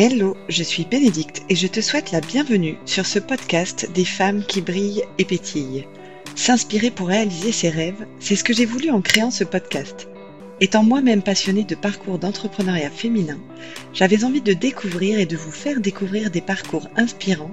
[0.00, 4.44] Hello, je suis Bénédicte et je te souhaite la bienvenue sur ce podcast des femmes
[4.46, 5.88] qui brillent et pétillent.
[6.36, 10.06] S'inspirer pour réaliser ses rêves, c'est ce que j'ai voulu en créant ce podcast.
[10.60, 13.40] Étant moi-même passionnée de parcours d'entrepreneuriat féminin,
[13.92, 17.50] j'avais envie de découvrir et de vous faire découvrir des parcours inspirants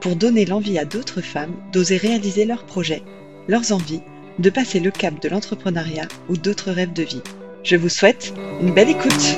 [0.00, 3.04] pour donner l'envie à d'autres femmes d'oser réaliser leurs projets,
[3.46, 4.02] leurs envies,
[4.40, 7.22] de passer le cap de l'entrepreneuriat ou d'autres rêves de vie.
[7.62, 9.36] Je vous souhaite une belle écoute.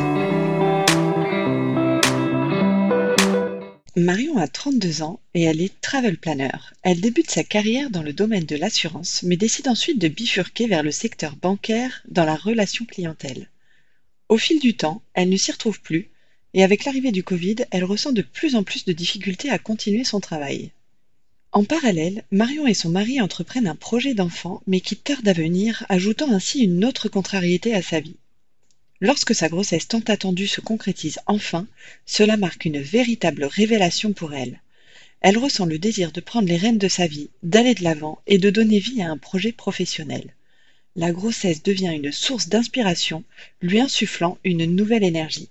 [3.99, 6.51] Marion a 32 ans et elle est travel planner.
[6.83, 10.83] Elle débute sa carrière dans le domaine de l'assurance, mais décide ensuite de bifurquer vers
[10.83, 13.49] le secteur bancaire dans la relation clientèle.
[14.29, 16.11] Au fil du temps, elle ne s'y retrouve plus
[16.53, 20.05] et avec l'arrivée du Covid, elle ressent de plus en plus de difficultés à continuer
[20.05, 20.73] son travail.
[21.53, 25.87] En parallèle, Marion et son mari entreprennent un projet d'enfant mais qui tarde à venir,
[25.89, 28.17] ajoutant ainsi une autre contrariété à sa vie.
[29.01, 31.67] Lorsque sa grossesse tant attendue se concrétise enfin,
[32.07, 34.61] cela marque une véritable révélation pour elle.
[35.21, 38.39] Elle ressent le désir de prendre les rênes de sa vie, d'aller de l'avant et
[38.39, 40.35] de donner vie à un projet professionnel.
[40.95, 43.23] La grossesse devient une source d'inspiration,
[43.61, 45.51] lui insufflant une nouvelle énergie.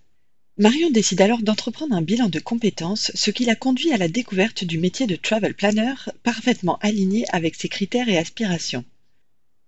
[0.57, 4.63] Marion décide alors d'entreprendre un bilan de compétences, ce qui la conduit à la découverte
[4.63, 5.93] du métier de travel planner,
[6.23, 8.85] parfaitement aligné avec ses critères et aspirations.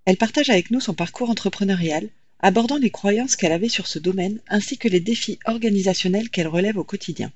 [0.06, 2.10] Elle partage avec nous son parcours entrepreneurial,
[2.40, 6.78] abordant les croyances qu'elle avait sur ce domaine ainsi que les défis organisationnels qu'elle relève
[6.78, 7.32] au quotidien.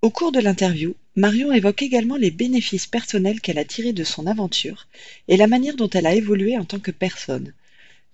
[0.00, 4.26] Au cours de l'interview, Marion évoque également les bénéfices personnels qu'elle a tirés de son
[4.26, 4.86] aventure
[5.26, 7.52] et la manière dont elle a évolué en tant que personne.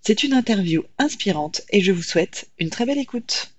[0.01, 3.53] C'est une interview inspirante et je vous souhaite une très belle écoute.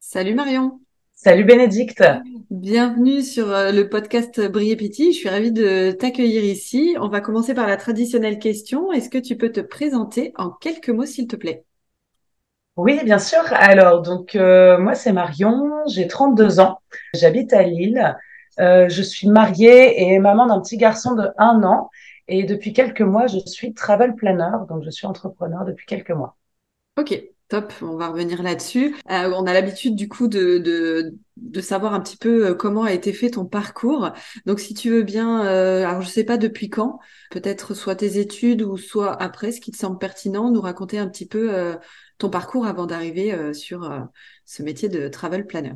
[0.00, 0.80] Salut Marion.
[1.14, 2.02] Salut Bénédicte.
[2.50, 5.12] Bienvenue sur euh, le podcast Briller Petit.
[5.12, 6.96] Je suis ravie de t'accueillir ici.
[6.98, 8.90] On va commencer par la traditionnelle question.
[8.90, 11.64] Est-ce que tu peux te présenter en quelques mots, s'il te plaît?
[12.82, 13.42] Oui, bien sûr.
[13.52, 15.82] Alors, donc, euh, moi, c'est Marion.
[15.86, 16.80] J'ai 32 ans.
[17.12, 18.16] J'habite à Lille.
[18.58, 21.90] Euh, je suis mariée et maman d'un petit garçon de un an.
[22.26, 24.64] Et depuis quelques mois, je suis travel planner.
[24.70, 26.38] Donc, je suis entrepreneur depuis quelques mois.
[26.98, 28.96] Ok, Top, on va revenir là-dessus.
[29.10, 32.92] Euh, on a l'habitude du coup de, de, de, savoir un petit peu comment a
[32.92, 34.10] été fait ton parcours.
[34.46, 37.00] Donc si tu veux bien, alors je sais pas depuis quand,
[37.32, 41.08] peut-être soit tes études ou soit après, ce qui te semble pertinent, nous raconter un
[41.08, 41.76] petit peu
[42.20, 44.08] ton parcours avant d'arriver sur
[44.44, 45.74] ce métier de travel planner?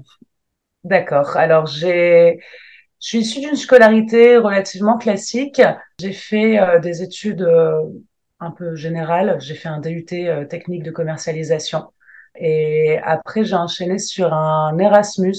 [0.84, 1.36] D'accord.
[1.36, 2.38] Alors j'ai,
[3.00, 5.60] je suis issue d'une scolarité relativement classique.
[5.98, 7.46] J'ai fait des études
[8.44, 9.36] un peu général.
[9.40, 11.90] J'ai fait un DUT euh, technique de commercialisation.
[12.36, 15.36] Et après, j'ai enchaîné sur un Erasmus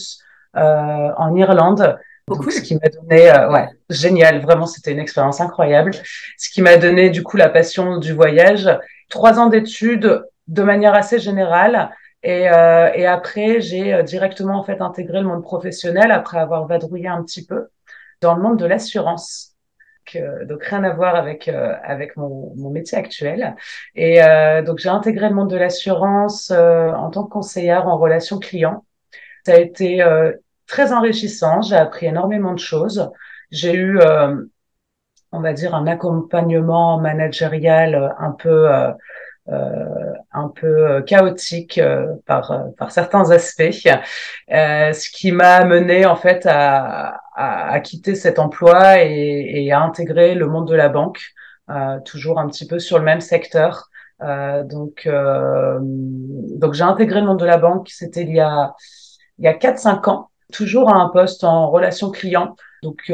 [0.55, 1.97] euh, en Irlande.
[2.27, 5.91] Donc, ce qui m'a donné, euh, ouais, génial, vraiment, c'était une expérience incroyable.
[6.37, 8.69] Ce qui m'a donné du coup la passion du voyage.
[9.09, 11.91] Trois ans d'études de manière assez générale.
[12.23, 16.66] Et, euh, et après, j'ai euh, directement en fait intégré le monde professionnel après avoir
[16.67, 17.67] vadrouillé un petit peu
[18.22, 19.55] dans le monde de l'assurance.
[20.16, 23.55] Euh, donc rien à voir avec euh, avec mon, mon, métier actuel.
[23.95, 28.39] Et euh, donc j'ai intégré le monde de l'assurance en tant que conseillère en relation
[28.39, 28.85] client.
[29.45, 30.03] Ça a été
[30.67, 31.61] très enrichissant.
[31.61, 33.11] J'ai appris énormément de choses.
[33.51, 34.00] J'ai eu,
[35.31, 38.91] on va dire, un accompagnement managérial un peu euh,
[39.47, 46.45] un peu euh, chaotique euh, par par certains aspects, ce qui m'a amené en fait
[46.45, 51.19] à, à, à quitter cet emploi et, et, à intégrer le monde de la banque,
[52.05, 53.89] toujours un petit peu sur le même secteur.
[54.19, 58.73] donc donc j'ai intégré le monde de la banque, c'était il y a
[59.38, 62.55] il y a quatre cinq ans, toujours à un poste en relation client.
[62.84, 63.11] Donc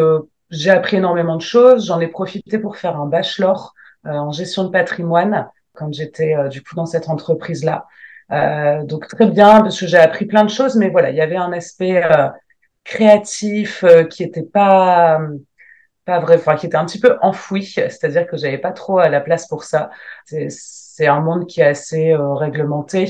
[0.50, 1.88] j'ai appris énormément de choses.
[1.88, 3.74] J'en ai profité pour faire un bachelor
[4.06, 7.86] en gestion de patrimoine quand j'étais euh, du coup dans cette entreprise là.
[8.32, 11.22] Euh, donc très bien parce que j'ai appris plein de choses, mais voilà, il y
[11.22, 12.30] avait un aspect euh,
[12.84, 15.20] créatif qui était pas
[16.06, 19.22] pas vrai, enfin qui était un petit peu enfoui, c'est-à-dire que j'avais pas trop la
[19.22, 19.92] place pour ça.
[21.08, 23.06] Un monde qui est assez réglementé.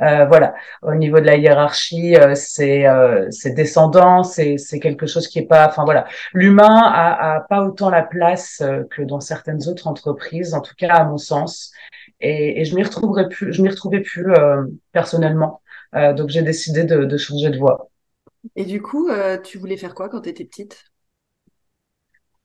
[0.00, 2.84] Euh, voilà, au niveau de la hiérarchie, euh, c'est
[3.30, 7.90] c'est descendant, c'est c'est quelque chose qui est pas, enfin voilà, l'humain a, pas autant
[7.90, 11.72] la place que dans certaines autres entreprises, en tout cas à mon sens
[12.22, 12.82] et, je m'y
[13.28, 15.60] plus, je m'y retrouvais plus euh, personnellement.
[15.94, 17.90] Euh, donc j'ai décidé de, changer de voie.
[18.56, 20.84] Et du coup, euh, tu voulais faire quoi quand tu étais petite?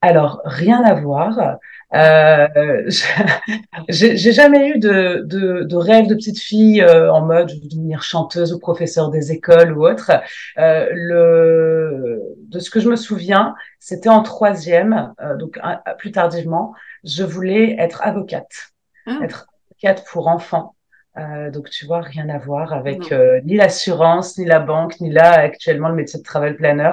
[0.01, 1.57] Alors, rien à voir.
[1.93, 2.47] Euh,
[3.89, 7.69] j'ai jamais eu de, de, de, rêve de petite fille euh, en mode je veux
[7.69, 10.11] devenir chanteuse ou professeur des écoles ou autre.
[10.59, 15.59] Euh, le, de ce que je me souviens, c'était en troisième, euh, donc
[15.97, 16.73] plus tardivement,
[17.03, 18.73] je voulais être avocate.
[19.07, 19.19] Ah.
[19.83, 20.75] Être pour enfants.
[21.17, 25.09] Euh, donc tu vois, rien à voir avec euh, ni l'assurance, ni la banque, ni
[25.09, 26.91] là actuellement le métier de travel planner.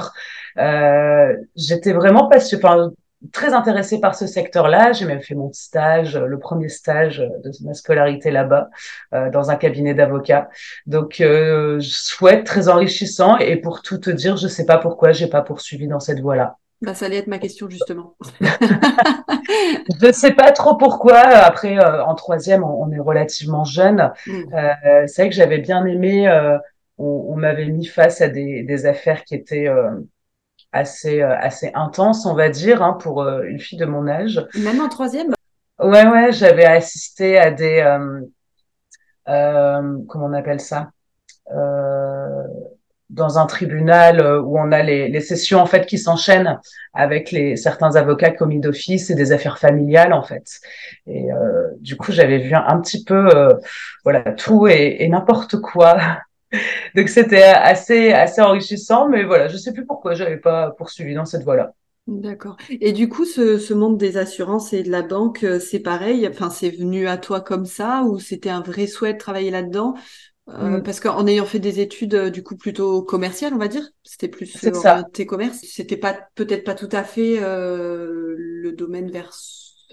[0.59, 2.91] Euh, J'étais vraiment passionnée, enfin,
[3.33, 4.93] très intéressée par ce secteur-là.
[4.93, 8.71] J'ai même fait mon stage, le premier stage de ma scolarité là-bas,
[9.13, 10.49] euh, dans un cabinet d'avocats.
[10.87, 13.37] Donc euh, je souhaite très enrichissant.
[13.39, 16.57] Et pour tout te dire, je sais pas pourquoi j'ai pas poursuivi dans cette voie-là.
[16.83, 18.17] Bah, ça allait être ma question justement.
[18.41, 21.19] je ne sais pas trop pourquoi.
[21.19, 24.13] Après, euh, en troisième, on, est relativement jeune.
[24.27, 24.55] Mm.
[24.55, 26.29] Euh, c'est vrai que j'avais bien aimé.
[26.29, 26.59] Euh,
[26.99, 29.69] on, m'avait mis face à des, affaires qui étaient
[30.71, 34.47] assez assez intenses, on va dire, hein, pour une fille de mon âge.
[34.55, 35.35] Même en troisième?
[35.81, 37.83] Ouais, ouais, j'avais assisté à des
[39.27, 40.91] comment on appelle ça?
[43.11, 46.59] Dans un tribunal euh, où on a les, les sessions en fait qui s'enchaînent
[46.93, 50.61] avec les certains avocats commis d'office et des affaires familiales en fait.
[51.07, 53.55] Et euh, du coup, j'avais vu un, petit peu euh,
[54.05, 55.97] voilà tout et, et n'importe quoi.
[56.95, 61.25] Donc c'était assez assez enrichissant, mais voilà, je sais plus pourquoi j'avais pas poursuivi dans
[61.25, 61.73] cette voie-là.
[62.07, 62.59] D'accord.
[62.69, 66.29] Et du coup, ce, ce, monde des assurances et de la banque, euh, c'est pareil?
[66.29, 69.95] Enfin, c'est venu à toi comme ça ou c'était un vrai souhait de travailler là-dedans?
[70.49, 70.83] Euh, mm.
[70.83, 74.29] Parce qu'en ayant fait des études euh, du coup plutôt commerciales, on va dire, c'était
[74.29, 75.61] plus euh, orienté commerce.
[75.63, 79.31] C'était pas peut-être pas tout à fait euh, le domaine vers,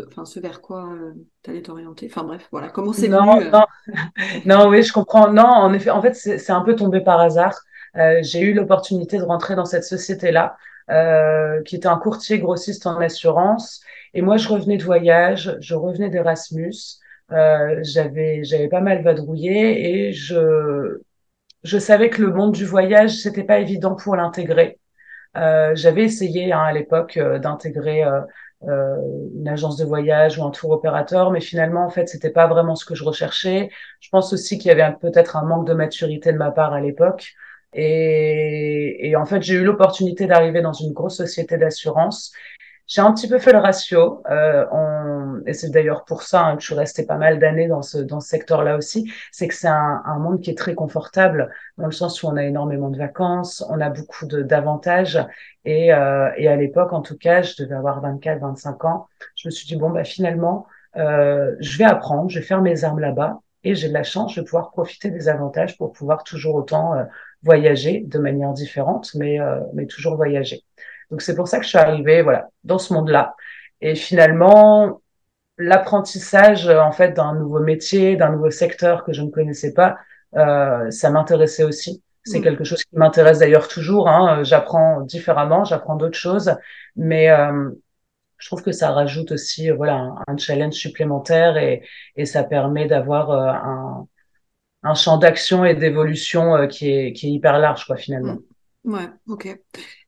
[0.07, 2.09] enfin ce vers quoi euh, t'allais t'orienter.
[2.12, 2.68] Enfin bref, voilà.
[2.69, 3.65] Comment c'est non, venu Non,
[4.45, 5.31] non, oui, je comprends.
[5.31, 7.57] Non, en effet, en fait, c'est un peu tombé par hasard.
[8.21, 10.57] J'ai eu l'opportunité de rentrer dans cette société-là,
[11.65, 13.81] qui était un courtier grossiste en assurance.
[14.13, 17.00] Et moi, je revenais de voyage, je revenais d'Erasmus.
[17.31, 20.99] Euh, j'avais j'avais pas mal vadrouillé et je
[21.63, 24.79] je savais que le monde du voyage c'était pas évident pour l'intégrer.
[25.37, 28.21] Euh, j'avais essayé hein, à l'époque euh, d'intégrer euh,
[28.63, 28.97] euh,
[29.35, 32.75] une agence de voyage ou un tour opérateur, mais finalement en fait c'était pas vraiment
[32.75, 33.69] ce que je recherchais.
[34.01, 36.81] Je pense aussi qu'il y avait peut-être un manque de maturité de ma part à
[36.81, 37.33] l'époque.
[37.73, 42.33] Et, et, en fait, j'ai eu l'opportunité d'arriver dans une grosse société d'assurance
[42.91, 46.55] j'ai un petit peu fait le ratio, euh, on, et c'est d'ailleurs pour ça hein,
[46.57, 49.53] que je suis restée pas mal d'années dans ce, dans ce secteur-là aussi, c'est que
[49.53, 52.89] c'est un, un, monde qui est très confortable, dans le sens où on a énormément
[52.89, 55.25] de vacances, on a beaucoup d'avantages,
[55.63, 59.07] et, euh, et à l'époque, en tout cas, je devais avoir 24, 25 ans,
[59.38, 60.67] je me suis dit, bon, bah finalement,
[60.97, 64.35] euh, je vais apprendre, je vais faire mes armes là-bas, et j'ai de la chance,
[64.35, 67.05] vais pouvoir profiter des avantages pour pouvoir toujours autant euh,
[67.41, 70.65] voyager de manière différente, mais, euh, mais toujours voyager.
[71.11, 73.35] Donc c'est pour ça que je suis arrivée voilà dans ce monde-là.
[73.81, 75.01] Et finalement,
[75.57, 79.97] l'apprentissage en fait d'un nouveau métier, d'un nouveau secteur que je ne connaissais pas,
[80.35, 82.01] euh, ça m'intéressait aussi.
[82.23, 82.43] C'est mm.
[82.43, 84.07] quelque chose qui m'intéresse d'ailleurs toujours.
[84.07, 84.43] Hein.
[84.43, 86.55] J'apprends différemment, j'apprends d'autres choses,
[86.95, 87.71] mais euh,
[88.37, 91.83] je trouve que ça rajoute aussi voilà un, challenge supplémentaire et,
[92.15, 94.07] et ça permet d'avoir euh, un,
[94.83, 98.33] un champ d'action et d'évolution euh, qui est, qui est hyper large quoi finalement.
[98.33, 98.43] Mm.
[98.83, 99.47] Ouais, ok.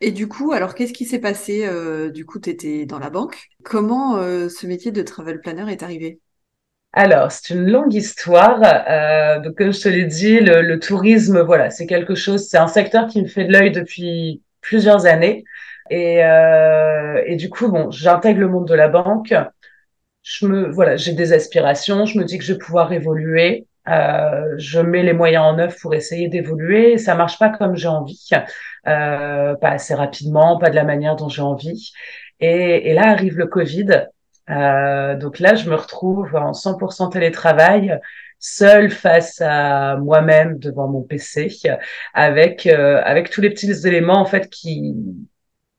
[0.01, 3.11] Et du coup, alors qu'est-ce qui s'est passé euh, Du coup, tu étais dans la
[3.11, 3.49] banque?
[3.63, 6.19] Comment euh, ce métier de travel planner est arrivé?
[6.91, 8.59] Alors, c'est une longue histoire.
[8.89, 13.07] Euh, comme je te l'ai dit, le, tourisme, voilà, c'est quelque chose, c'est un secteur
[13.07, 15.43] qui me fait de l'œil depuis plusieurs années.
[15.89, 16.19] Et,
[17.27, 19.33] et du coup, bon, j'intègre le monde de la banque.
[20.23, 22.05] Je me, voilà, j'ai des aspirations.
[22.05, 23.67] Je me dis que je vais pouvoir évoluer.
[23.89, 26.97] Euh, je mets les moyens en œuvre pour essayer d'évoluer.
[26.97, 28.29] Ça marche pas comme j'ai envie,
[28.87, 31.91] euh, pas assez rapidement, pas de la manière dont j'ai envie.
[32.39, 34.07] Et, et, là arrive le Covid.
[34.49, 37.99] Euh, donc là, je me retrouve en 100% télétravail,
[38.39, 41.49] seule face à moi-même devant mon PC,
[42.13, 44.95] avec euh, avec tous les petits éléments en fait qui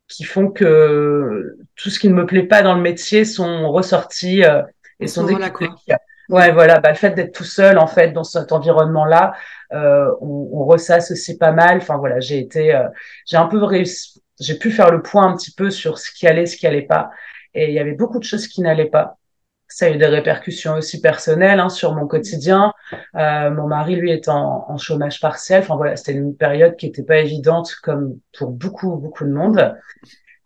[0.09, 4.45] qui font que tout ce qui ne me plaît pas dans le métier sont ressortis
[4.45, 4.63] euh,
[5.01, 5.95] et sont décliqués.
[6.31, 9.35] Ouais, voilà, bah, le fait d'être tout seul en fait dans cet environnement-là,
[9.73, 11.79] euh, on, on, ressasse aussi pas mal.
[11.79, 12.89] Enfin voilà, j'ai été, euh,
[13.27, 16.27] j'ai un peu réussi, j'ai pu faire le point un petit peu sur ce qui
[16.27, 17.11] allait, ce qui allait pas,
[17.55, 19.19] et il y avait beaucoup de choses qui n'allaient pas.
[19.69, 22.73] Ça a eu des répercussions aussi personnelles hein, sur mon quotidien.
[23.17, 25.63] Euh, mon mari, lui, est en, en chômage partiel.
[25.63, 29.75] Enfin voilà, c'était une période qui n'était pas évidente comme pour beaucoup beaucoup de monde.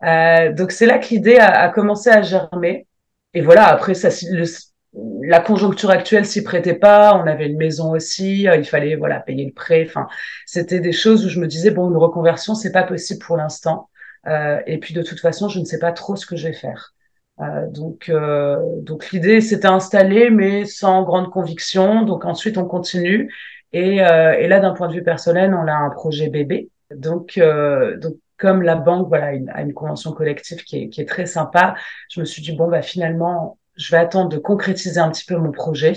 [0.03, 2.87] Euh, donc c'est là que l'idée a, a, commencé à germer.
[3.33, 4.45] Et voilà, après ça, le,
[4.93, 7.15] la conjoncture actuelle s'y prêtait pas.
[7.15, 9.85] On avait une maison aussi, euh, il fallait voilà payer le prêt.
[9.87, 10.07] Enfin,
[10.45, 13.89] c'était des choses où je me disais bon, une reconversion c'est pas possible pour l'instant.
[14.27, 16.53] Euh, et puis de toute façon, je ne sais pas trop ce que je vais
[16.53, 16.93] faire.
[17.41, 22.03] Euh, donc euh, donc l'idée s'était installée, mais sans grande conviction.
[22.03, 23.33] Donc ensuite on continue.
[23.71, 26.69] Et, euh, et là, d'un point de vue personnel, on a un projet bébé.
[26.91, 31.25] Donc donc comme la banque voilà a une convention collective qui est, qui est très
[31.25, 31.75] sympa,
[32.09, 35.37] je me suis dit bon bah finalement je vais attendre de concrétiser un petit peu
[35.37, 35.93] mon projet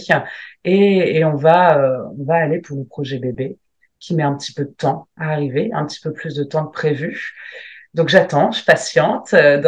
[0.64, 3.58] et, et on va euh, on va aller pour le projet bébé
[4.00, 6.66] qui met un petit peu de temps à arriver, un petit peu plus de temps
[6.66, 7.34] que prévu.
[7.94, 9.34] Donc j'attends, je patiente.
[9.34, 9.58] Euh,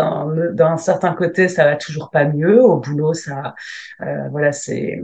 [0.52, 2.62] d'un certain côté, ça va toujours pas mieux.
[2.62, 3.54] Au boulot, ça,
[4.00, 5.02] euh, voilà, c'est,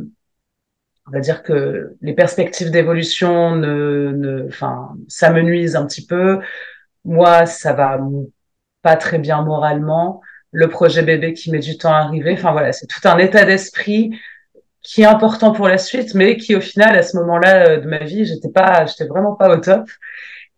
[1.06, 6.06] on va dire que les perspectives d'évolution ne, ne, enfin, ça me nuise un petit
[6.06, 6.40] peu.
[7.04, 8.00] Moi, ça va
[8.82, 10.22] pas très bien moralement.
[10.52, 12.32] Le projet bébé qui met du temps à arriver.
[12.32, 14.18] Enfin voilà, c'est tout un état d'esprit
[14.82, 17.86] qui est important pour la suite, mais qui au final, à ce moment-là euh, de
[17.86, 19.88] ma vie, j'étais pas, j'étais vraiment pas au top.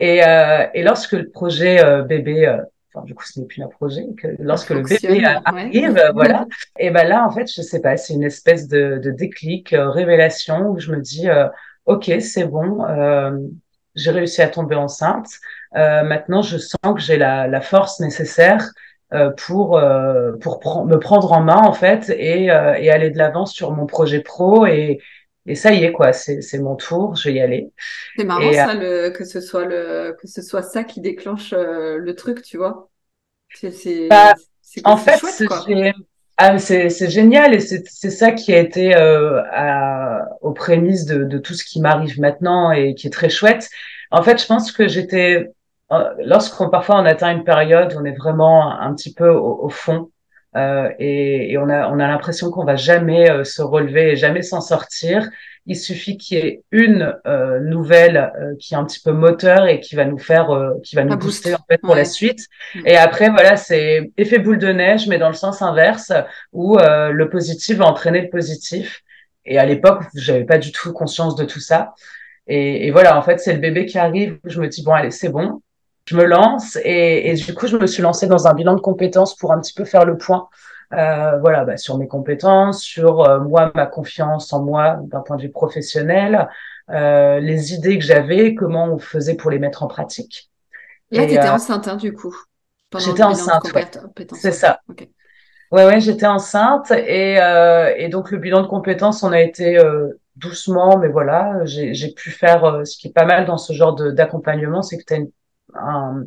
[0.03, 2.57] Et, euh, et lorsque le projet euh, bébé, euh,
[2.93, 6.45] enfin du coup ce n'est plus un projet, que lorsque le bébé arrive, voilà,
[6.79, 10.71] et ben là en fait je sais pas, c'est une espèce de, de déclic, révélation
[10.71, 11.29] où je me dis
[11.87, 12.85] ok c'est bon,
[13.95, 15.29] j'ai réussi à tomber enceinte.
[15.73, 18.73] maintenant je sens que j'ai la, la force nécessaire
[19.37, 19.81] pour
[20.40, 24.21] pour me prendre en main en fait et, et aller de l'avant sur mon projet
[24.21, 25.00] pro et
[25.47, 27.73] et ça y est quoi, c'est mon tour, je vais y aller.
[28.16, 31.97] C'est marrant ça, le, que ce soit le que ce soit ça qui déclenche euh,
[31.99, 32.88] le truc, tu vois.
[33.54, 34.35] C'est bah,
[34.85, 35.47] en fait c'est
[36.38, 41.38] ah, c'est génial et c'est ça qui a été euh, à, aux prémices de, de
[41.38, 43.69] tout ce qui m'arrive maintenant et qui est très chouette.
[44.11, 45.54] En fait, je pense que j'étais euh,
[46.25, 50.11] lorsqu'on parfois on atteint une période, on est vraiment un petit peu au, au fond
[50.55, 54.17] euh, et, et, on a, on a l'impression qu'on va jamais euh, se relever et
[54.17, 55.29] jamais s'en sortir.
[55.65, 59.67] Il suffit qu'il y ait une euh, nouvelle euh, qui est un petit peu moteur
[59.67, 60.49] et qui va nous faire,
[60.83, 62.47] qui va nous booster en fait pour la suite.
[62.75, 62.87] Mm.
[62.87, 66.13] Et après, voilà, c'est effet boule de neige, mais dans le sens inverse,
[66.53, 69.03] où le positif va entraîner le positif.
[69.45, 71.95] Et à l'époque, j'avais pas du tout conscience de tout ça.
[72.47, 74.39] Et, et voilà, en fait, c'est le bébé qui arrive.
[74.45, 75.62] Je me dis bon, allez, c'est bon
[76.07, 78.81] je me lance et, et, du coup, je me suis lancée dans un bilan de
[78.81, 80.49] compétences pour un petit peu faire le point.
[80.93, 85.37] Euh, voilà, bah, sur mes compétences, sur euh, moi, ma confiance en moi d'un point
[85.37, 86.49] de vue professionnel,
[86.91, 90.51] euh, les idées que j'avais, comment on faisait pour les mettre en pratique.
[91.11, 92.35] Là, tu étais euh, enceinte, hein, du coup.
[92.99, 93.87] J'étais enceinte, ouais.
[94.35, 94.81] C'est ça.
[94.91, 95.11] Okay.
[95.71, 99.79] Ouais, ouais, j'étais enceinte et, euh, et donc le bilan de compétences, on a été
[100.37, 104.83] doucement, mais voilà, j'ai pu faire ce qui est pas mal dans ce genre d'accompagnement,
[104.83, 105.31] c'est que tu as une
[105.75, 106.25] un,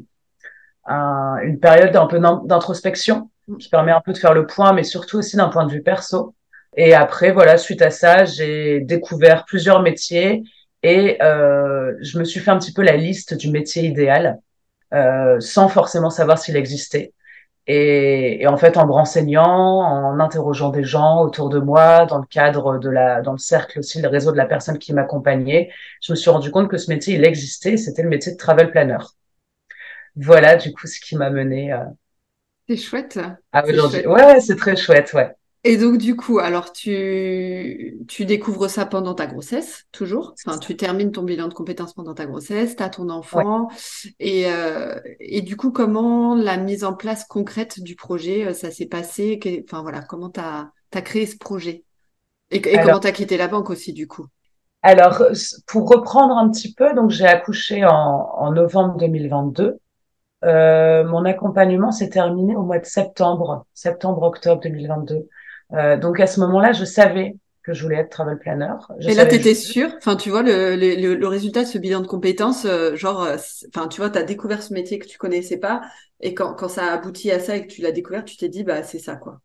[0.86, 3.58] un, une période un peu d'introspection mm.
[3.58, 5.84] qui permet un peu de faire le point, mais surtout aussi d'un point de vue
[5.84, 6.36] perso.
[6.78, 10.44] Et après, voilà, suite à ça, j'ai découvert plusieurs métiers
[10.84, 14.40] et euh, je me suis fait un petit peu la liste du métier idéal
[14.94, 17.14] euh, sans forcément savoir s'il existait.
[17.68, 22.20] Et, et, en fait, en me renseignant, en interrogeant des gens autour de moi, dans
[22.20, 25.72] le cadre de la, dans le cercle aussi, le réseau de la personne qui m'accompagnait,
[26.02, 27.78] je me suis rendu compte que ce métier, il existait.
[27.78, 28.98] C'était le métier de travel planner
[30.16, 31.74] voilà du coup ce qui m'a mené.
[31.74, 31.84] Euh...
[32.68, 33.20] C'est chouette.
[33.52, 34.06] À aujourd'hui.
[34.08, 35.36] Ouais, c'est très chouette, ouais.
[35.68, 40.36] Et donc du coup, alors tu tu découvres ça pendant ta grossesse, toujours?
[40.46, 43.70] Enfin, tu termines ton bilan de compétences pendant ta grossesse, tu as ton enfant,
[44.20, 48.70] et euh, et du coup, comment la mise en place concrète du projet, euh, ça
[48.70, 49.40] s'est passé?
[49.64, 51.84] Enfin voilà, comment tu as, créé ce projet?
[52.52, 54.28] Et, et comment tu as quitté la banque aussi, du coup?
[54.84, 55.24] Alors,
[55.66, 59.80] pour reprendre un petit peu, donc j'ai accouché en, en novembre 2022.
[60.46, 65.28] Euh, mon accompagnement s'est terminé au mois de septembre, septembre-octobre 2022.
[65.74, 68.74] Euh, donc à ce moment-là, je savais que je voulais être travel planner.
[69.02, 69.90] et là, tu étais sûre?
[69.98, 73.28] Enfin, tu vois, le, le, le, résultat de ce bilan de compétences, euh, genre,
[73.76, 75.82] enfin, tu vois, tu as découvert ce métier que tu connaissais pas,
[76.22, 78.50] et quand, quand ça a abouti à ça et que tu l'as découvert, tu t'es
[78.50, 79.40] dit, bah, c'est ça, quoi.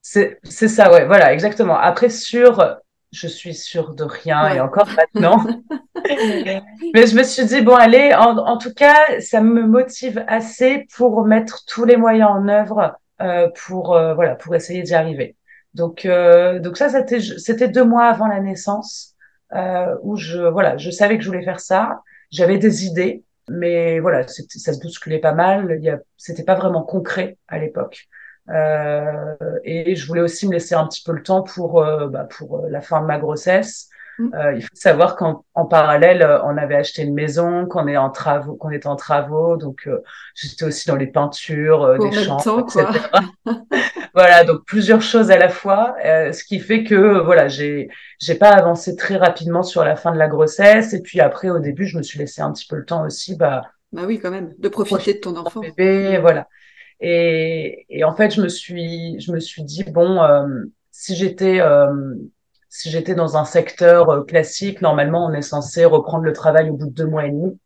[0.00, 1.76] C'est ça, ouais, voilà, exactement.
[1.76, 2.78] Après, sur
[3.14, 5.44] je suis sûre de rien et encore maintenant.
[6.04, 10.86] Mais je me suis dit, bon, allez, en, en, tout cas, ça me motive assez
[10.94, 15.36] pour mettre tous les moyens en œuvre euh, pour, euh, voilà, pour essayer d'y arriver.
[15.72, 19.14] Donc, euh, donc ça, c'était, c'était deux mois avant la naissance
[19.54, 22.02] euh, où je, voilà, je savais que je voulais faire ça.
[22.30, 25.80] J'avais des idées, mais voilà, ça se bousculait pas mal.
[26.16, 28.08] C'était pas vraiment concret à l'époque.
[28.50, 29.34] Euh,
[29.64, 32.58] et je voulais aussi me laisser un petit peu le temps pour, euh, bah, pour
[32.58, 33.88] euh, la fin de ma grossesse.
[34.16, 34.28] Mm.
[34.54, 38.54] il faut savoir qu'en en parallèle, on avait acheté une maison, qu'on est en travaux,
[38.54, 39.88] qu'on était en travaux, donc
[40.36, 42.86] j'étais aussi dans les peintures, des chambres, etc.
[44.14, 47.88] voilà, donc plusieurs choses à la fois, ce qui fait que voilà, j'ai
[48.20, 51.58] j'ai pas avancé très rapidement sur la fin de la grossesse, et puis après au
[51.58, 53.62] début, je me suis laissé un petit peu le temps aussi, bah
[53.94, 55.60] bah oui, quand même, de profiter de ton enfant.
[55.60, 56.48] Bébé, voilà.
[57.00, 61.60] Et, et, en fait, je me suis, je me suis dit bon, euh, si j'étais,
[61.60, 62.14] euh,
[62.68, 66.76] si j'étais dans un secteur euh, classique, normalement, on est censé reprendre le travail au
[66.76, 67.58] bout de deux mois et demi.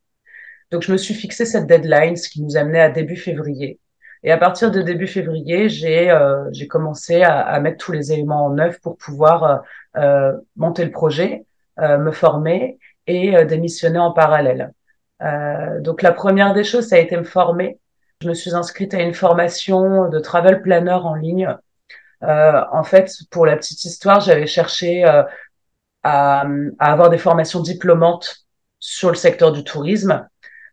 [0.70, 3.80] Donc, je me suis fixé cette deadline, ce qui nous amenait à début février.
[4.22, 8.12] Et à partir de début février, j'ai euh, j'ai commencé à, à, mettre tous les
[8.12, 9.56] éléments en œuvre pour pouvoir euh,
[9.96, 11.44] euh monter le projet,
[11.78, 14.72] me former et démissionner en parallèle.
[15.80, 17.78] donc la première des choses, ça a été me former.
[18.20, 21.54] Je me suis inscrite à une formation de travel planner en ligne.
[22.22, 25.28] en fait, pour la petite histoire, j'avais cherché à,
[26.02, 26.46] à
[26.78, 28.46] avoir des formations diplômantes
[28.80, 30.28] sur le secteur du tourisme.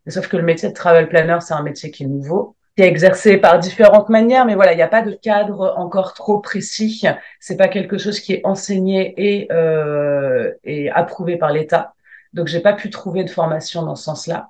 [0.08, 2.88] Sauf que le métier de travel planner, c'est un métier qui est nouveau qui est
[2.88, 7.06] exercé par différentes manières, mais voilà, il n'y a pas de cadre encore trop précis.
[7.40, 11.94] C'est pas quelque chose qui est enseigné et, euh, et approuvé par l'État.
[12.34, 14.50] Donc, j'ai pas pu trouver de formation dans ce sens-là,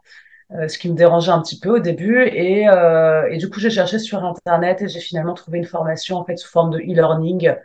[0.51, 2.21] euh, ce qui me dérangeait un petit peu au début.
[2.23, 6.17] Et, euh, et du coup, j'ai cherché sur Internet et j'ai finalement trouvé une formation
[6.17, 7.55] en fait sous forme de e-learning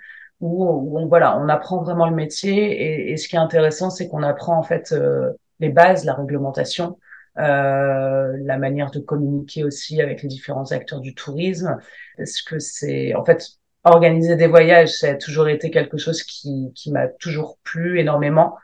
[0.40, 2.82] où, où, on voilà, on apprend vraiment le métier.
[2.82, 6.14] Et, et ce qui est intéressant, c'est qu'on apprend en fait euh, les bases, la
[6.14, 6.98] réglementation,
[7.38, 11.78] euh, la manière de communiquer aussi avec les différents acteurs du tourisme.
[12.18, 13.46] Est-ce que c'est, en fait,
[13.84, 18.56] organiser des voyages, ça a toujours été quelque chose qui, qui m'a toujours plu énormément,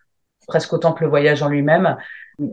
[0.47, 1.97] presque autant que le voyage en lui-même.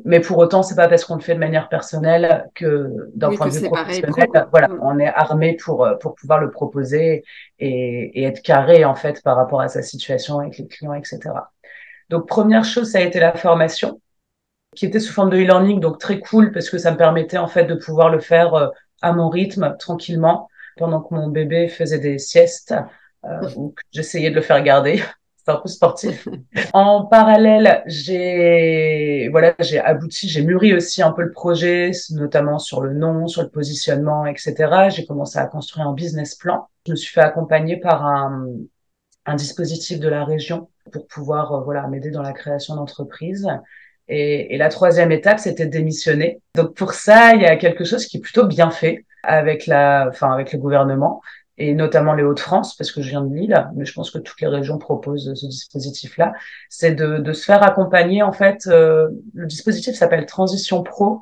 [0.06, 3.48] Mais pour autant, c'est pas parce qu'on le fait de manière personnelle que d'un point
[3.48, 7.24] de vue professionnel, voilà, on est armé pour pour pouvoir le proposer
[7.60, 11.20] et, et, être carré en fait par rapport à sa situation avec les clients, etc.
[12.10, 14.00] Donc première chose, ça a été la formation
[14.76, 17.48] qui était sous forme de e-learning, donc très cool parce que ça me permettait en
[17.48, 18.68] fait de pouvoir le faire euh,
[19.02, 22.74] à mon rythme, tranquillement, pendant que mon bébé faisait des siestes,
[23.26, 25.04] euh, ou j'essayais de le faire garder.
[25.46, 26.28] C'est un peu sportif.
[26.74, 32.82] en parallèle, j'ai voilà, j'ai abouti, j'ai mûri aussi un peu le projet, notamment sur
[32.82, 34.90] le nom, sur le positionnement, etc.
[34.90, 36.68] J'ai commencé à construire un business plan.
[36.88, 38.48] Je me suis fait accompagner par un,
[39.26, 43.48] un dispositif de la région pour pouvoir euh, voilà m'aider dans la création d'entreprise.
[44.08, 46.42] Et, et, la troisième étape, c'était démissionner.
[46.56, 50.08] Donc pour ça, il y a quelque chose qui est plutôt bien fait avec la,
[50.10, 51.22] enfin avec le gouvernement
[51.58, 54.42] et notamment les Hauts-de-France, parce que je viens de Lille, mais je pense que toutes
[54.42, 56.34] les régions proposent ce dispositif-là.
[56.70, 58.24] C'est de, de, se faire accompagner.
[58.24, 61.22] En fait, euh, le dispositif s'appelle Transition Pro.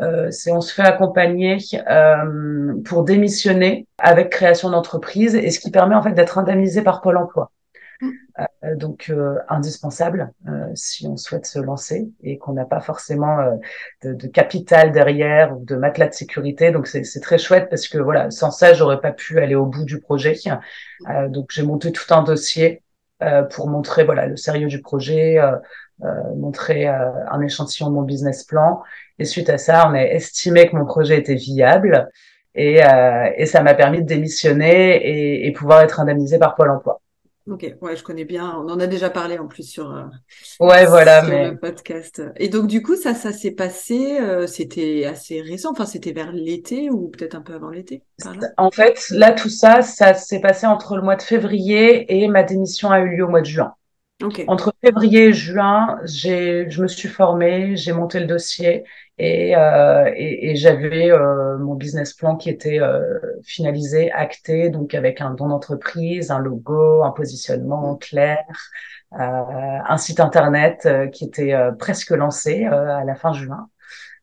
[0.00, 1.58] Euh, c'est on se fait accompagner
[1.90, 7.02] euh, pour démissionner avec création d'entreprise et ce qui permet en fait d'être indemnisé par
[7.02, 7.50] Pôle Emploi.
[8.38, 13.36] Euh, donc euh, indispensable euh, si on souhaite se lancer et qu'on n'a pas forcément
[14.02, 16.70] de, de, capital derrière ou de matelas de sécurité.
[16.70, 19.84] Donc c'est très chouette parce que voilà, sans ça, j'aurais pas pu aller au bout
[19.84, 20.34] du projet.
[21.28, 22.82] donc j'ai monté tout un dossier
[23.50, 25.38] pour montrer voilà le sérieux du projet,
[26.36, 28.82] montrer un échantillon de mon business plan.
[29.18, 32.10] Et suite à ça, on a estimé que mon projet était viable.
[32.54, 32.80] Et,
[33.36, 37.01] et ça m'a permis de démissionner et, et pouvoir être indemnisé par Pôle Emploi.
[37.48, 38.56] Ok, ouais, je connais bien.
[38.64, 40.04] On en a déjà parlé en plus sur, euh,
[40.60, 41.50] ouais, voilà, mais...
[41.50, 42.22] le podcast.
[42.36, 44.18] Et donc du coup, ça, ça s'est passé.
[44.20, 45.72] Euh, c'était assez récent.
[45.72, 48.02] Enfin, c'était vers l'été ou peut-être un peu avant l'été.
[48.56, 52.44] En fait, là, tout ça, ça s'est passé entre le mois de février et ma
[52.44, 53.74] démission a eu lieu au mois de juin.
[54.46, 58.84] Entre février et juin, je me suis formée, j'ai monté le dossier
[59.18, 64.94] et, euh, et, et j'avais euh, mon business plan qui était euh, finalisé, acté, donc
[64.94, 68.44] avec un don d'entreprise, un logo, un positionnement clair,
[69.12, 73.68] euh, un site internet euh, qui était euh, presque lancé à la fin juin.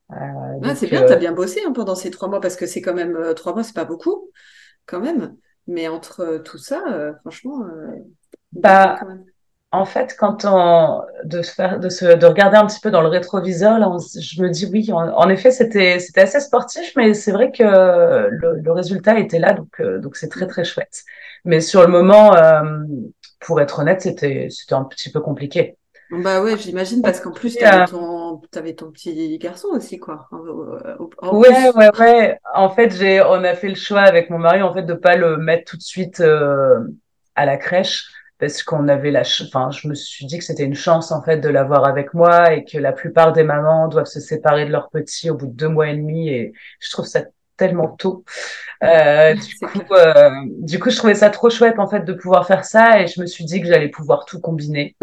[0.10, 2.82] Ah, c'est bien, tu as bien bossé hein, pendant ces trois mois parce que c'est
[2.82, 4.32] quand même trois mois, c'est pas beaucoup
[4.88, 5.36] quand même.
[5.68, 6.82] Mais entre tout ça,
[7.22, 7.64] franchement,
[8.52, 9.24] bah, quand même
[9.72, 13.08] en fait, quand on de faire de se de regarder un petit peu dans le
[13.08, 17.52] rétroviseur, là, je me dis oui, en, effet, c'était c'était assez sportif, mais c'est vrai
[17.52, 21.04] que le, le, résultat était là, donc euh, donc c'est très très chouette.
[21.46, 22.84] Mais sur le moment, euh,
[23.40, 25.78] pour être honnête, c'était c'était un petit peu compliqué.
[26.10, 30.28] Bah ouais, j'imagine parce qu'en plus t'avais ton avais ton petit garçon aussi quoi.
[31.32, 32.40] ouais ouais ouais.
[32.56, 35.16] En fait, j'ai on a fait le choix avec mon mari en fait de pas
[35.16, 36.80] le mettre tout de suite euh,
[37.36, 38.08] à la crèche
[38.40, 41.38] parce qu'on avait la, enfin, je me suis dit que c'était une chance en fait
[41.38, 44.90] de l'avoir avec moi et que la plupart des mamans doivent se séparer de leur
[44.90, 47.24] petit au bout de deux mois et demi et je trouve ça
[47.58, 48.24] tellement tôt.
[48.84, 52.48] Euh, du coup, euh, du coup, je trouvais ça trop chouette en fait de pouvoir
[52.48, 54.96] faire ça et je me suis dit que j'allais pouvoir tout combiner.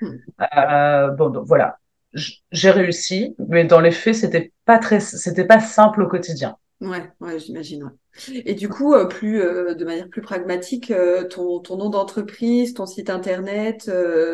[0.00, 0.16] Hmm.
[0.56, 1.78] Euh, bon, donc voilà,
[2.12, 6.56] j'ai réussi, mais dans les faits, c'était pas très, c'était pas simple au quotidien.
[6.80, 7.84] Ouais, ouais, j'imagine.
[7.84, 8.42] Ouais.
[8.46, 12.72] Et du coup, euh, plus euh, de manière plus pragmatique, euh, ton, ton nom d'entreprise,
[12.72, 13.90] ton site internet,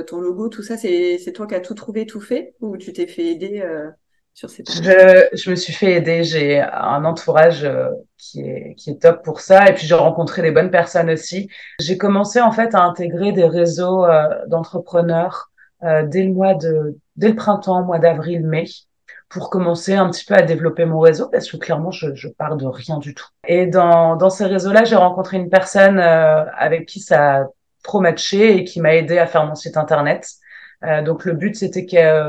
[0.06, 2.92] ton logo, tout ça, c'est c'est toi qui as tout trouvé, tout fait, ou tu
[2.92, 3.64] t'es fait aider
[4.32, 6.22] sur ces je, je me suis fait aider.
[6.22, 7.68] J'ai un entourage
[8.16, 11.48] qui est qui est top pour ça, et puis j'ai rencontré les bonnes personnes aussi.
[11.80, 14.04] J'ai commencé en fait à intégrer des réseaux
[14.46, 15.50] d'entrepreneurs
[15.82, 18.66] dès le mois de dès le printemps, mois d'avril, mai
[19.29, 22.57] pour commencer un petit peu à développer mon réseau parce que clairement je, je pars
[22.57, 23.27] de rien du tout.
[23.47, 27.45] Et dans, dans ces réseaux-là, j'ai rencontré une personne euh, avec qui ça a
[27.83, 30.29] trop matché et qui m'a aidé à faire mon site internet.
[30.85, 31.87] Euh, donc le but c'était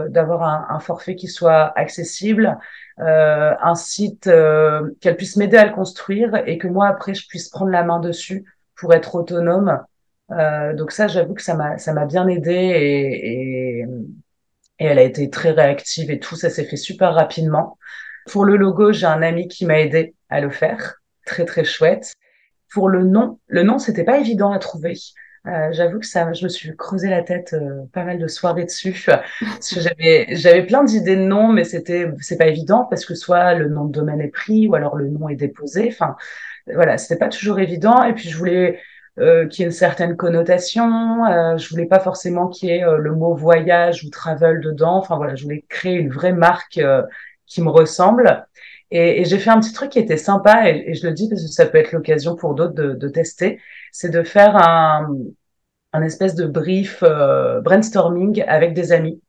[0.09, 2.57] d'avoir un, un, forfait qui soit accessible,
[2.99, 7.27] euh, un site euh, qu'elle puisse m'aider à le construire et que moi après je
[7.27, 9.79] puisse prendre la main dessus pour être autonome.
[10.31, 13.85] Euh, donc ça j'avoue que ça m'a ça m'a bien aidé et, et
[14.79, 17.77] et elle a été très réactive et tout, ça s'est fait super rapidement.
[18.27, 22.13] Pour le logo, j'ai un ami qui m'a aidé à le faire, très très chouette.
[22.71, 24.95] Pour le nom, le nom c'était pas évident à trouver.
[25.47, 28.65] Euh, j'avoue que ça, je me suis creusé la tête euh, pas mal de soirées
[28.65, 29.05] dessus.
[29.71, 33.69] j'avais, j'avais plein d'idées de noms, mais c'était, c'est pas évident parce que soit le
[33.69, 35.87] nom de domaine est pris ou alors le nom est déposé.
[35.89, 36.17] Enfin,
[36.73, 38.03] voilà, c'était pas toujours évident.
[38.03, 38.81] Et puis je voulais
[39.19, 41.25] euh, qui ait une certaine connotation.
[41.25, 44.97] Euh, je voulais pas forcément qu'il y ait euh, le mot voyage ou travel dedans.
[44.97, 47.01] Enfin voilà, je voulais créer une vraie marque euh,
[47.47, 48.45] qui me ressemble.
[48.91, 51.29] Et, et j'ai fait un petit truc qui était sympa et, et, je le dis
[51.29, 53.59] parce que ça peut être l'occasion pour d'autres de, de, tester.
[53.91, 55.09] C'est de faire un,
[55.93, 57.03] un espèce de brief
[57.63, 59.21] brainstorming avec des amis.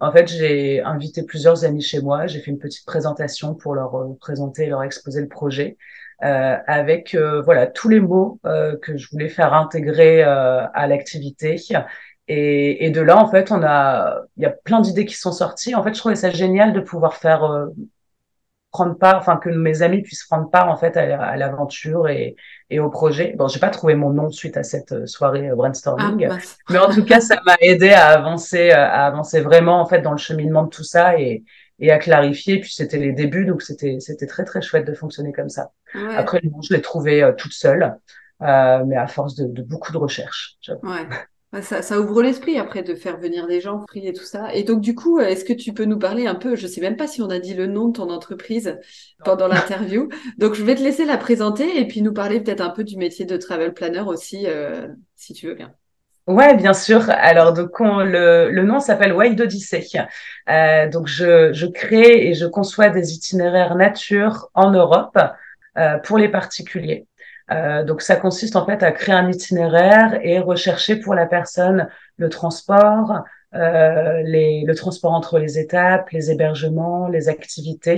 [0.00, 2.26] En fait, j'ai invité plusieurs amis chez moi.
[2.26, 5.76] J'ai fait une petite présentation pour leur présenter, leur exposer le projet.
[6.22, 11.60] Euh, avec euh, voilà tous les mots euh, que je voulais faire intégrer à l'activité.
[12.28, 15.32] Et, et, de là, en fait, on a, il y a plein d'idées qui sont
[15.32, 15.74] sorties.
[15.74, 17.66] En fait, je trouvais ça génial de pouvoir faire
[18.70, 22.36] prendre part, enfin que mes amis puissent prendre part en fait à, l'aventure et,
[22.70, 23.34] et, au projet.
[23.36, 26.38] Bon, j'ai pas trouvé mon nom suite à cette soirée brainstorming, ah,
[26.70, 30.12] mais en tout cas, ça m'a aidé à avancer, à avancer vraiment en fait dans
[30.12, 31.42] le cheminement de tout ça et,
[31.82, 32.60] et à clarifier.
[32.60, 35.72] Puis c'était les débuts, donc c'était c'était très très chouette de fonctionner comme ça.
[36.16, 37.98] Après, je l'ai trouvé euh, toute seule,
[38.40, 40.56] euh, mais à force de, de beaucoup de recherches.
[40.82, 41.06] Ouais.
[41.60, 44.54] Ça, ça, ouvre l'esprit après de faire venir des gens, prier tout ça.
[44.54, 46.96] Et donc du coup, est-ce que tu peux nous parler un peu Je sais même
[46.96, 48.78] pas si on a dit le nom de ton entreprise
[49.22, 50.08] pendant l'interview.
[50.38, 52.96] donc je vais te laisser la présenter et puis nous parler peut-être un peu du
[52.96, 55.74] métier de travel planner aussi, euh, si tu veux bien.
[56.28, 57.10] Ouais, bien sûr.
[57.10, 59.84] Alors, donc, le, le nom s'appelle Wild Odyssey.
[60.48, 65.18] Euh, donc, je, je crée et je conçois des itinéraires nature en Europe
[65.78, 67.06] euh, pour les particuliers.
[67.50, 71.88] Euh, donc, ça consiste en fait à créer un itinéraire et rechercher pour la personne
[72.16, 73.22] le transport,
[73.54, 77.96] euh, les, le transport entre les étapes, les hébergements, les activités,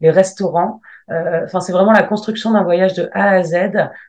[0.00, 0.80] les restaurants.
[1.10, 3.56] Euh, enfin, c'est vraiment la construction d'un voyage de A à Z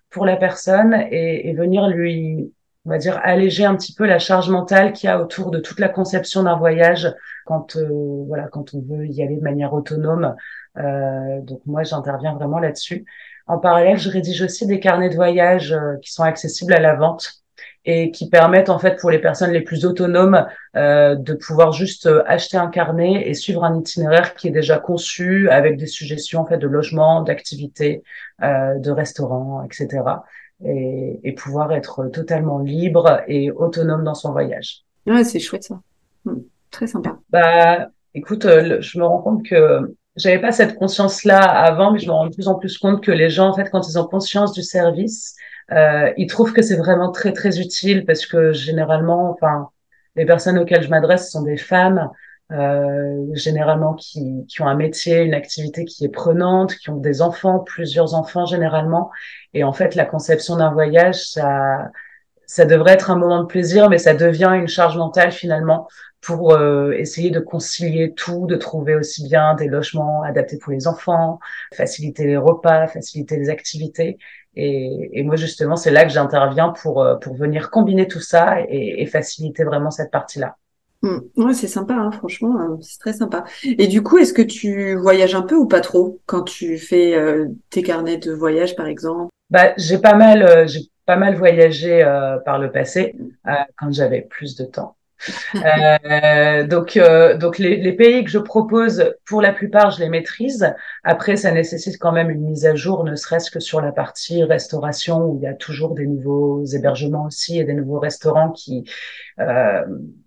[0.10, 2.54] pour la personne et, et venir lui
[2.90, 5.60] on va dire, alléger un petit peu la charge mentale qu'il y a autour de
[5.60, 7.14] toute la conception d'un voyage
[7.46, 7.88] quand, euh,
[8.28, 10.36] voilà, quand on veut y aller de manière autonome.
[10.78, 13.06] Euh, donc moi, j'interviens vraiment là-dessus.
[13.46, 16.96] En parallèle, je rédige aussi des carnets de voyage euh, qui sont accessibles à la
[16.96, 17.44] vente
[17.86, 22.10] et qui permettent en fait pour les personnes les plus autonomes euh, de pouvoir juste
[22.26, 26.46] acheter un carnet et suivre un itinéraire qui est déjà conçu avec des suggestions en
[26.48, 28.02] fait de logement, d'activités,
[28.42, 30.02] euh, de restaurants, etc
[30.66, 34.84] et, et, pouvoir être totalement libre et autonome dans son voyage.
[35.08, 35.80] Ouais, c'est chouette ça.
[36.26, 36.40] Hmm,
[36.72, 37.18] très sympa.
[37.30, 42.08] Bah, écoute, euh, je me rends compte que j'avais pas cette conscience-là avant, mais je
[42.08, 44.06] me rends de plus en plus compte que les gens, en fait, quand ils ont
[44.06, 45.36] conscience du service,
[45.72, 49.70] euh, ils trouvent que c'est vraiment très très utile parce que généralement, enfin,
[50.16, 52.10] les personnes auxquelles je m'adresse sont des femmes
[52.52, 57.22] euh, généralement qui, qui ont un métier, une activité qui est prenante, qui ont des
[57.22, 59.12] enfants, plusieurs enfants généralement.
[59.54, 61.90] Et en fait, la conception d'un voyage, ça,
[62.46, 65.88] ça devrait être un moment de plaisir, mais ça devient une charge mentale finalement
[66.22, 70.88] pour euh, essayer de concilier tout, de trouver aussi bien des logements adaptés pour les
[70.88, 71.40] enfants,
[71.74, 74.18] faciliter les repas, faciliter les activités.
[74.56, 78.60] Et, et moi justement, c'est là que j'interviens pour euh, pour venir combiner tout ça
[78.68, 80.58] et, et faciliter vraiment cette partie-là.
[81.02, 81.18] Mmh.
[81.38, 83.46] Ouais, c'est sympa, hein, franchement, euh, c'est très sympa.
[83.64, 87.16] Et du coup, est-ce que tu voyages un peu ou pas trop quand tu fais
[87.16, 89.32] euh, tes carnets de voyage, par exemple?
[89.50, 92.04] Bah, j'ai pas mal, euh, j'ai pas mal voyagé
[92.46, 93.16] par le passé
[93.78, 94.96] quand j'avais plus de temps.
[95.56, 100.10] Euh, donc, euh, donc les, les, pays que je propose, pour la plupart, je les
[100.10, 100.74] maîtrise.
[101.04, 104.44] Après, ça nécessite quand même une mise à jour, ne serait-ce que sur la partie
[104.44, 108.86] restauration, où il y a toujours des nouveaux hébergements aussi et des nouveaux restaurants qui
[109.40, 109.84] euh,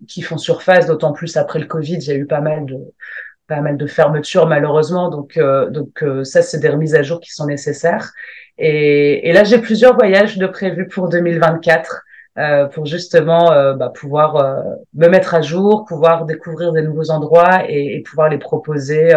[0.08, 0.86] qui font surface.
[0.86, 2.78] D'autant plus après le Covid, il y a eu pas mal de
[3.48, 5.08] pas mal de fermetures malheureusement.
[5.08, 8.12] Donc, euh, donc ça, c'est des remises à jour qui sont nécessaires.
[8.58, 12.04] Et, et là, j'ai plusieurs voyages de prévus pour 2024.
[12.38, 14.62] Euh, pour justement euh, bah, pouvoir euh,
[14.94, 19.14] me mettre à jour, pouvoir découvrir des nouveaux endroits et, et pouvoir les proposer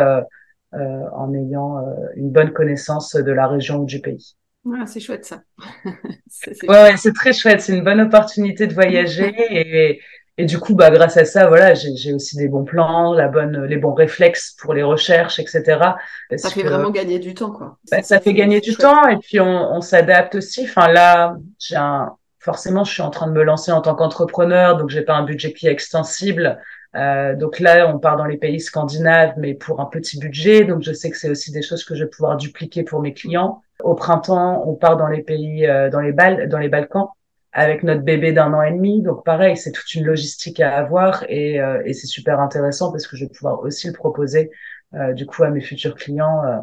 [0.73, 1.77] en ayant
[2.17, 4.35] une bonne connaissance de la région ou du pays.
[4.77, 5.41] Ah, c'est chouette ça.
[6.27, 7.61] c'est ouais, ouais c'est très chouette.
[7.61, 10.01] C'est une bonne opportunité de voyager et,
[10.37, 13.63] et du coup, bah, grâce à ça, voilà, j'ai aussi des bons plans, la bonne,
[13.63, 15.95] les bons réflexes pour les recherches, etc.
[16.35, 17.77] Ça fait vraiment gagner du temps, quoi.
[17.89, 20.65] Bah, ça fait gagner du temps et puis on, on s'adapte aussi.
[20.65, 24.77] Enfin là, j'ai un, forcément, je suis en train de me lancer en tant qu'entrepreneur,
[24.77, 26.59] donc j'ai pas un budget qui est extensible.
[26.95, 30.63] Euh, donc là, on part dans les pays scandinaves, mais pour un petit budget.
[30.63, 33.13] Donc je sais que c'est aussi des choses que je vais pouvoir dupliquer pour mes
[33.13, 33.61] clients.
[33.83, 37.09] Au printemps, on part dans les pays, euh, dans les Bal dans les Balkans
[37.55, 39.01] avec notre bébé d'un an et demi.
[39.01, 43.07] Donc pareil, c'est toute une logistique à avoir et, euh, et c'est super intéressant parce
[43.07, 44.51] que je vais pouvoir aussi le proposer
[44.93, 46.57] euh, du coup à mes futurs clients euh,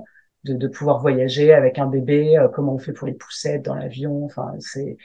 [0.44, 4.24] de, de, pouvoir voyager avec un bébé, comment on fait pour les poussettes dans l'avion.
[4.24, 4.98] Enfin, c'est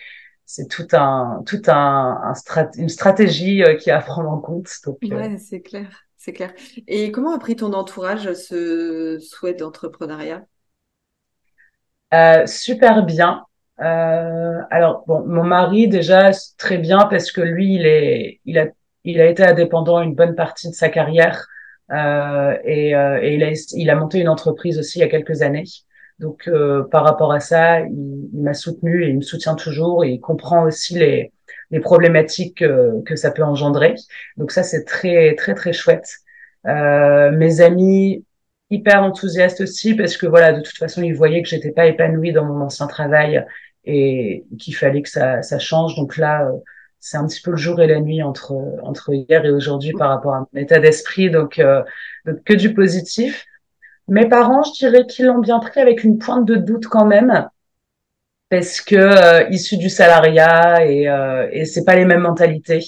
[0.47, 4.69] c'est tout un tout un, un strat une stratégie qui à prendre en compte.
[4.85, 6.53] Donc, ouais, c'est clair, c'est clair.
[6.87, 10.45] Et comment a pris ton entourage ce souhait d'entrepreneuriat?
[12.13, 13.43] Euh, super bien.
[13.79, 18.67] Euh, alors bon, mon mari déjà très bien parce que lui il est, il a,
[19.03, 21.45] il a été indépendant une bonne partie de sa carrière
[21.91, 25.09] euh, et, euh, et, il a, il a monté une entreprise aussi il y a
[25.09, 25.65] quelques années.
[26.19, 30.09] Donc euh, par rapport à ça, il, m'a soutenu et il me soutient toujours et
[30.09, 31.31] il comprend aussi les,
[31.71, 33.95] les problématiques que, que ça peut engendrer.
[34.37, 36.09] Donc ça c'est très très très chouette.
[36.65, 38.25] Euh, mes amis
[38.69, 42.33] hyper enthousiastes aussi parce que voilà de toute façon ils voyaient que j'étais pas épanouie
[42.33, 43.45] dans mon ancien travail
[43.87, 45.95] et qu'il fallait que ça, ça change.
[45.95, 46.57] Donc là, euh,
[46.99, 48.53] c'est un petit peu le jour et la nuit entre
[48.83, 51.29] entre hier et aujourd'hui par rapport à mon état d'esprit.
[51.31, 51.81] Donc, euh,
[52.25, 53.45] donc que du positif.
[54.09, 57.49] Mes parents, je dirais qu'ils l'ont bien pris avec une pointe de doute quand même,
[58.49, 62.85] parce que euh, issu du salariat et euh, et c'est pas les mêmes mentalités.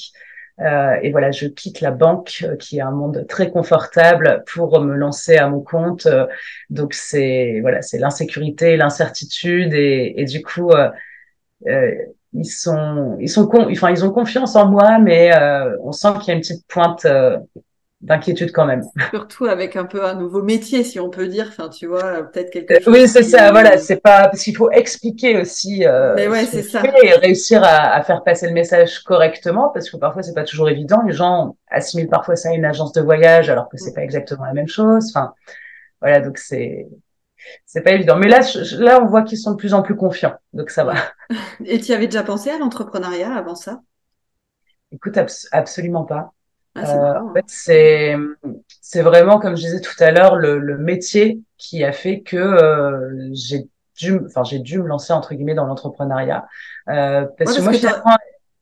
[0.62, 4.82] Euh, et voilà, je quitte la banque, euh, qui est un monde très confortable, pour
[4.82, 6.06] me lancer à mon compte.
[6.06, 6.28] Euh,
[6.70, 10.90] donc c'est voilà, c'est l'insécurité, l'incertitude, et, et, du coup, euh,
[12.34, 15.32] ils sont ils sont enfin ils ont confiance en moi, mais
[15.82, 17.06] on sent qu'il y a une petite pointe
[18.02, 18.84] d'inquiétude quand même.
[19.12, 21.48] Surtout avec un peu un nouveau métier, si on peut dire.
[21.50, 22.94] Enfin, tu vois, peut-être quelque chose.
[22.94, 23.52] Oui, c'est ça.
[23.52, 25.86] Voilà, c'est pas parce qu'il faut expliquer aussi.
[25.86, 26.82] Euh, Mais ouais, c'est ça.
[27.04, 30.70] Et réussir à, à, faire passer le message correctement, parce que parfois c'est pas toujours
[30.70, 31.02] évident.
[31.06, 34.46] Les gens assimilent parfois ça à une agence de voyage, alors que c'est pas exactement
[34.46, 35.12] la même chose.
[35.14, 35.34] Enfin,
[36.02, 36.88] voilà, donc c'est
[37.66, 38.18] c'est pas évident.
[38.18, 38.40] Mais là,
[38.78, 40.96] là, on voit qu'ils sont de plus en plus confiants, donc ça va.
[41.66, 43.82] Et tu avais déjà pensé à l'entrepreneuriat avant ça?
[44.92, 45.18] Écoute,
[45.52, 46.34] absolument pas.
[46.84, 48.16] Ah, euh, en fait, c'est
[48.82, 52.38] c'est vraiment comme je disais tout à l'heure le, le, métier qui a fait que
[52.38, 56.48] euh, j'ai dû enfin j'ai dû me lancer entre guillemets dans l'entrepreneuriat.
[56.90, 57.74] Euh, parce, que moi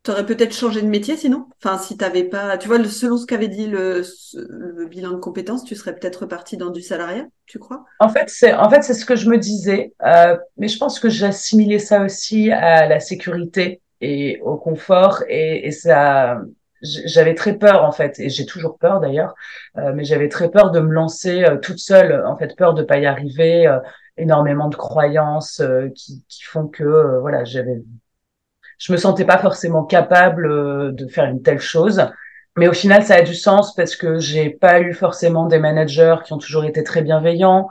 [0.03, 1.47] tu aurais peut-être changé de métier sinon?
[1.63, 4.03] Enfin si t'avais pas tu vois selon ce qu'avait dit le,
[4.35, 7.85] le, bilan de compétences tu serais peut-être reparti dans du salariat tu crois?
[7.99, 9.93] En fait c'est en fait c'est ce que je me disais.
[10.05, 15.67] Euh, mais je pense que j'assimilais ça aussi à la sécurité et au confort et,
[15.67, 16.41] et ça
[16.81, 19.35] j'avais très peur en fait et j'ai toujours peur d'ailleurs
[19.77, 22.83] euh, mais j'avais très peur de me lancer euh, toute seule en fait peur de
[22.83, 23.79] pas y arriver euh,
[24.17, 27.81] énormément de croyances euh, qui, qui, font que voilà j'avais
[28.77, 32.05] je me sentais pas forcément capable de faire une telle chose.
[32.57, 36.17] Mais au final ça a du sens parce que j'ai pas eu forcément des managers
[36.23, 37.69] qui ont toujours été très bienveillants.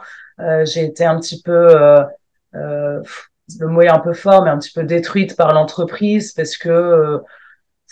[0.65, 1.69] J'ai été un petit peu
[2.53, 7.21] le mot est un peu fort mais un petit peu détruite par l'entreprise parce que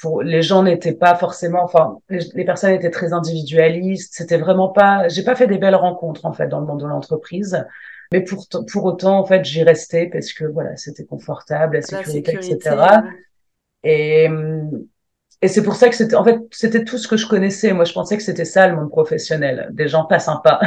[0.05, 4.13] pour, les gens n'étaient pas forcément, enfin, les, personnes étaient très individualistes.
[4.15, 6.87] C'était vraiment pas, j'ai pas fait des belles rencontres, en fait, dans le monde de
[6.87, 7.65] l'entreprise.
[8.13, 12.35] Mais pour, pour autant, en fait, j'y restais parce que, voilà, c'était confortable, la sécurité,
[12.35, 12.77] etc.
[13.83, 14.29] Et,
[15.41, 17.73] et c'est pour ça que c'était, en fait, c'était tout ce que je connaissais.
[17.73, 19.69] Moi, je pensais que c'était ça, le monde professionnel.
[19.73, 20.61] Des gens pas sympas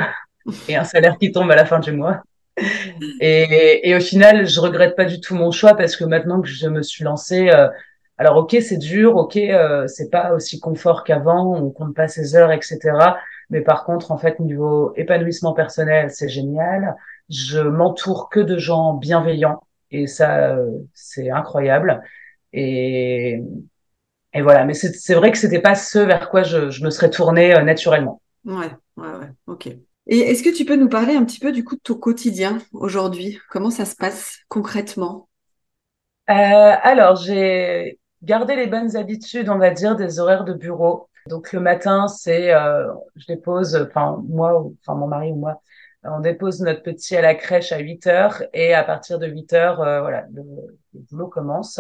[0.68, 2.24] et un salaire qui tombe à la fin du mois.
[3.22, 6.48] Et, et, au final, je regrette pas du tout mon choix parce que maintenant que
[6.48, 7.68] je me suis lancée, euh,
[8.18, 12.36] alors ok, c'est dur, ok, euh, c'est pas aussi confort qu'avant, on compte pas ses
[12.36, 13.18] heures, etc.
[13.50, 16.96] Mais par contre, en fait, niveau épanouissement personnel, c'est génial.
[17.30, 22.02] Je m'entoure que de gens bienveillants et ça, euh, c'est incroyable.
[22.54, 23.42] Et,
[24.34, 24.66] et voilà.
[24.66, 27.64] Mais c'est vrai que c'était pas ce vers quoi je, je me serais tournée euh,
[27.64, 28.22] naturellement.
[28.46, 29.32] Ouais, ouais, ouais.
[29.48, 29.68] Ok.
[30.08, 32.60] Et est-ce que tu peux nous parler un petit peu du coup de ton quotidien
[32.72, 33.40] aujourd'hui?
[33.50, 35.30] Comment ça se passe concrètement?
[36.30, 36.34] Euh,
[36.84, 41.10] Alors, j'ai garder les bonnes habitudes, on va dire, des horaires de bureau.
[41.28, 45.62] Donc le matin, c'est, euh, je dépose, enfin moi, enfin mon mari ou moi,
[46.04, 49.54] on dépose notre petit à la crèche à 8 heures et à partir de 8
[49.54, 50.44] heures, euh, voilà, le,
[50.94, 51.80] boulot commence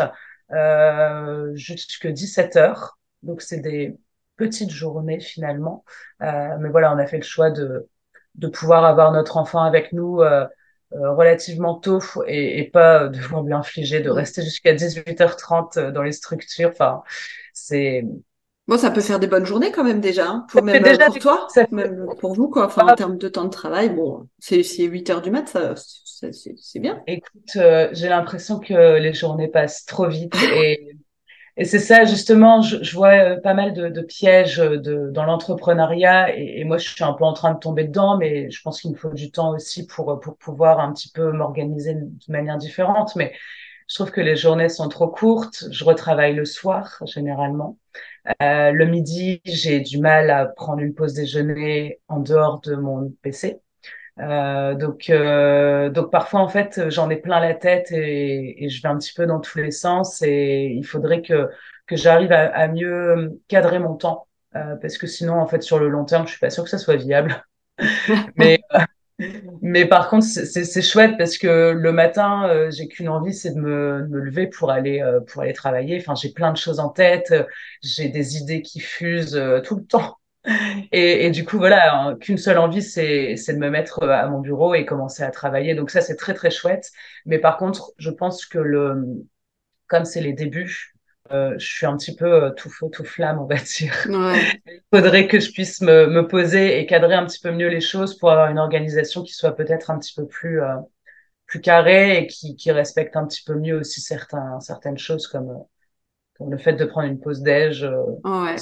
[0.51, 2.97] euh, jusqu'à 17 heures.
[3.23, 3.97] Donc c'est des
[4.35, 5.83] petites journées finalement,
[6.21, 7.87] euh, mais voilà, on a fait le choix de
[8.37, 10.45] de pouvoir avoir notre enfant avec nous euh,
[10.91, 16.11] relativement tôt et, et pas devoir lui infliger de rester jusqu'à 18h30 euh, dans les
[16.11, 16.69] structures.
[16.69, 17.01] Enfin,
[17.53, 18.05] c'est
[18.67, 21.19] Bon, ça peut faire des bonnes journées quand même déjà, hein, pour, même déjà, pour
[21.19, 22.65] toi, même pour vous, quoi.
[22.65, 25.73] Enfin, en termes de temps de travail, bon, c'est 8 heures du mat, ça,
[26.33, 27.01] c'est bien.
[27.07, 30.97] Écoute, euh, j'ai l'impression que les journées passent trop vite et,
[31.57, 35.23] et c'est ça, justement, je, je vois euh, pas mal de, de pièges de, dans
[35.25, 38.61] l'entrepreneuriat et, et, moi, je suis un peu en train de tomber dedans, mais je
[38.61, 42.09] pense qu'il me faut du temps aussi pour, pour pouvoir un petit peu m'organiser de
[42.31, 43.15] manière différente.
[43.15, 43.33] Mais
[43.87, 45.65] je trouve que les journées sont trop courtes.
[45.71, 47.77] Je retravaille le soir, généralement.
[48.41, 53.11] Euh, le midi, j'ai du mal à prendre une pause déjeuner en dehors de mon
[53.21, 53.61] PC.
[54.19, 58.81] Euh, donc, euh, donc parfois en fait, j'en ai plein la tête et, et, je
[58.81, 60.21] vais un petit peu dans tous les sens.
[60.21, 61.49] Et il faudrait que
[61.85, 65.79] que j'arrive à, à, mieux cadrer mon temps euh, parce que sinon en fait sur
[65.79, 67.45] le long terme, je suis pas sûre que ça soit viable.
[68.37, 68.79] Mais euh,
[69.61, 73.59] mais par contre, c'est chouette parce que le matin, euh, j'ai qu'une envie, c'est de
[73.59, 75.97] me, me, lever pour aller euh, pour aller travailler.
[75.99, 77.33] Enfin, j'ai plein de choses en tête,
[77.81, 80.17] j'ai des idées qui fusent euh, tout le temps.
[80.91, 84.27] Et, et, du coup, voilà, hein, qu'une seule envie, c'est c'est de me mettre à
[84.27, 85.75] mon bureau et commencer à travailler.
[85.75, 86.91] Donc ça, c'est très très chouette.
[87.25, 89.25] Mais par contre, je pense que le
[89.87, 90.93] comme c'est les débuts,
[91.31, 93.93] euh, je suis un petit peu euh, tout feu, tout flamme, on va dire.
[94.09, 94.39] Ouais.
[94.65, 97.81] Il faudrait que je puisse me, me, poser et cadrer un petit peu mieux les
[97.81, 100.75] choses pour avoir une organisation qui soit peut-être un petit peu plus euh,
[101.45, 105.63] plus carrée et qui, qui respecte un petit peu mieux aussi certains, certaines choses comme,
[106.41, 107.83] euh, le fait de prendre une pause déj,
[108.23, 108.55] ouais.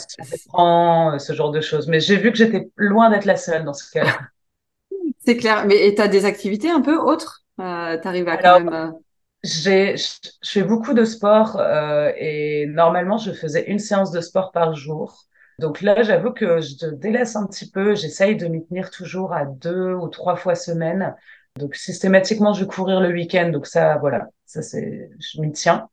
[0.48, 1.88] prend, ce genre de choses.
[1.88, 4.18] Mais j'ai vu que j'étais loin d'être la seule dans ce cas-là.
[5.26, 5.66] C'est clair.
[5.66, 7.44] Mais t'as des activités un peu autres?
[7.60, 8.94] Euh, T'arrives à Alors, quand même
[9.46, 14.52] j'ai, je fais beaucoup de sport euh, et normalement je faisais une séance de sport
[14.52, 15.26] par jour.
[15.60, 17.96] Donc là, j'avoue que je délaisse un petit peu.
[17.96, 21.16] J'essaye de m'y tenir toujours à deux ou trois fois semaine.
[21.58, 23.50] Donc systématiquement, je vais courir le week-end.
[23.50, 25.88] Donc ça, voilà, ça c'est, je m'y tiens.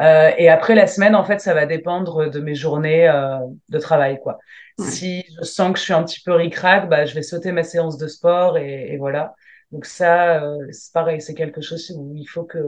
[0.00, 3.78] Euh, et après la semaine, en fait, ça va dépendre de mes journées euh, de
[3.78, 4.38] travail, quoi.
[4.78, 7.64] Si je sens que je suis un petit peu ric-rac, bah, je vais sauter ma
[7.64, 9.34] séance de sport et, et voilà.
[9.72, 12.58] Donc ça, euh, c'est pareil, c'est quelque chose où il faut que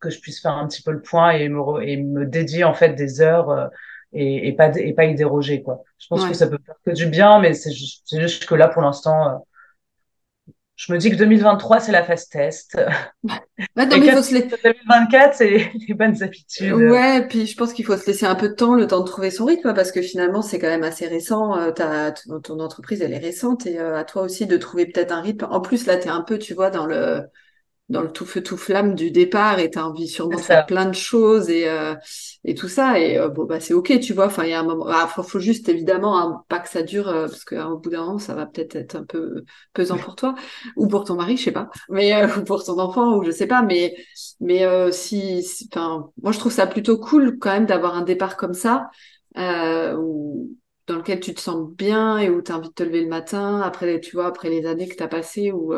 [0.00, 2.74] que je puisse faire un petit peu le point et me et me dédier en
[2.74, 3.66] fait des heures euh,
[4.12, 5.82] et, et pas et pas y déroger quoi.
[5.98, 8.68] Je pense que ça peut faire que du bien, mais c'est juste, juste que là
[8.68, 9.38] pour l'instant, euh,
[10.78, 12.78] je me dis que 2023, c'est la phase test.
[13.76, 16.72] Ouais, non, mais faut se 2024, c'est les bonnes habitudes.
[16.72, 19.04] Ouais, puis je pense qu'il faut se laisser un peu de temps, le temps de
[19.04, 21.58] trouver son rythme, parce que finalement, c'est quand même assez récent.
[21.58, 25.20] Euh, ton entreprise, elle est récente, et euh, à toi aussi de trouver peut-être un
[25.20, 25.48] rythme.
[25.50, 27.22] En plus, là, tu es un peu, tu vois, dans le
[27.88, 30.84] dans le tout feu tout flamme du départ et t'as envie sûrement de faire plein
[30.86, 31.94] de choses et euh,
[32.44, 33.00] et tout ça.
[33.00, 34.26] Et euh, bon bah c'est ok tu vois.
[34.26, 36.82] Enfin il y a un moment ah, faut, faut, juste évidemment hein, pas que ça
[36.82, 40.16] dure euh, parce qu'au bout d'un moment ça va peut-être être un peu pesant pour
[40.16, 40.34] toi
[40.76, 41.70] ou pour ton mari je sais pas.
[41.88, 43.62] Mais euh, ou pour ton enfant ou je sais pas.
[43.62, 43.94] Mais
[44.40, 48.54] mais si enfin moi je trouve ça plutôt cool quand même d'avoir un départ comme
[48.54, 48.90] ça
[49.36, 50.50] où
[50.86, 53.08] dans lequel tu te sens bien et où tu as envie de te lever le
[53.08, 55.74] matin après tu vois après les années que tu as passées où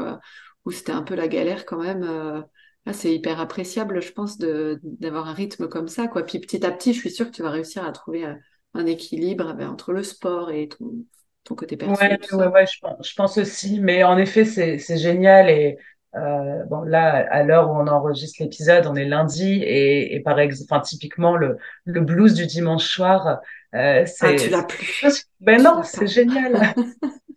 [0.70, 2.04] où c'était un peu la galère quand même.
[2.04, 2.40] Euh,
[2.87, 6.22] là, c'est hyper appréciable, je pense, de d'avoir un rythme comme ça, quoi.
[6.22, 8.35] Puis petit à petit, je suis sûre que tu vas réussir à trouver euh,
[8.74, 10.92] un équilibre ben, entre le sport et ton,
[11.42, 12.20] ton côté personnel.
[12.33, 13.80] Ouais, ouais, ouais, je pense, je pense aussi.
[13.80, 15.76] Mais en effet, c'est c'est génial et
[16.14, 20.38] euh, bon là, à l'heure où on enregistre l'épisode, on est lundi et, et par
[20.38, 23.40] exemple, enfin typiquement le le blues du dimanche soir,
[23.74, 24.26] euh, c'est.
[24.26, 25.26] Ah, tu l'as plus.
[25.40, 26.74] Ben non, c'est génial.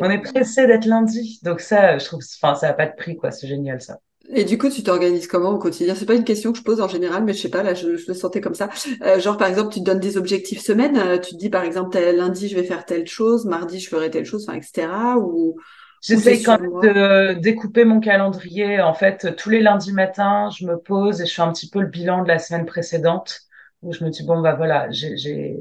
[0.00, 1.40] On est pressé d'être lundi.
[1.42, 3.30] Donc ça, je trouve, enfin, ça n'a pas de prix, quoi.
[3.30, 3.98] C'est génial, ça.
[4.30, 5.94] Et du coup, tu t'organises comment au quotidien?
[5.94, 7.96] C'est pas une question que je pose en général, mais je sais pas, là, je,
[7.96, 8.68] je le sentais comme ça.
[9.02, 10.96] Euh, genre, par exemple, tu te donnes des objectifs semaine.
[10.98, 14.10] Euh, tu te dis, par exemple, lundi, je vais faire telle chose, mardi, je ferai
[14.10, 15.18] telle chose, enfin, etc.
[15.18, 15.56] Ou
[16.00, 18.80] J'essaie quand même de découper mon calendrier.
[18.80, 21.80] En fait, tous les lundis matins, je me pose et je fais un petit peu
[21.80, 23.40] le bilan de la semaine précédente,
[23.82, 25.56] où je me dis bon bah voilà, j'ai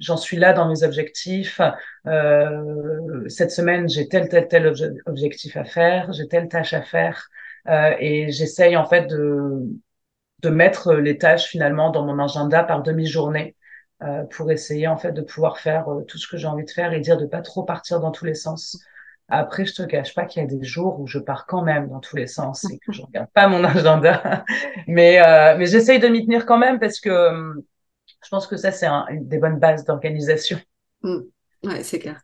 [0.00, 1.60] j'en suis là dans mes objectifs.
[2.06, 4.72] Euh, cette semaine, j'ai tel, tel, tel
[5.06, 7.28] objectif à faire, j'ai telle tâche à faire.
[7.68, 9.62] Euh, et j'essaye en fait de,
[10.42, 13.56] de mettre les tâches finalement dans mon agenda par demi-journée
[14.02, 16.70] euh, pour essayer en fait de pouvoir faire euh, tout ce que j'ai envie de
[16.70, 18.78] faire et dire de pas trop partir dans tous les sens.
[19.28, 21.88] Après, je te cache pas qu'il y a des jours où je pars quand même
[21.88, 24.44] dans tous les sens et que je regarde pas mon agenda,
[24.86, 27.54] mais euh, mais j'essaye de m'y tenir quand même parce que
[28.24, 30.58] je pense que ça, c'est un, une des bonnes bases d'organisation.
[31.02, 31.18] Mmh.
[31.64, 32.20] Ouais, c'est clair.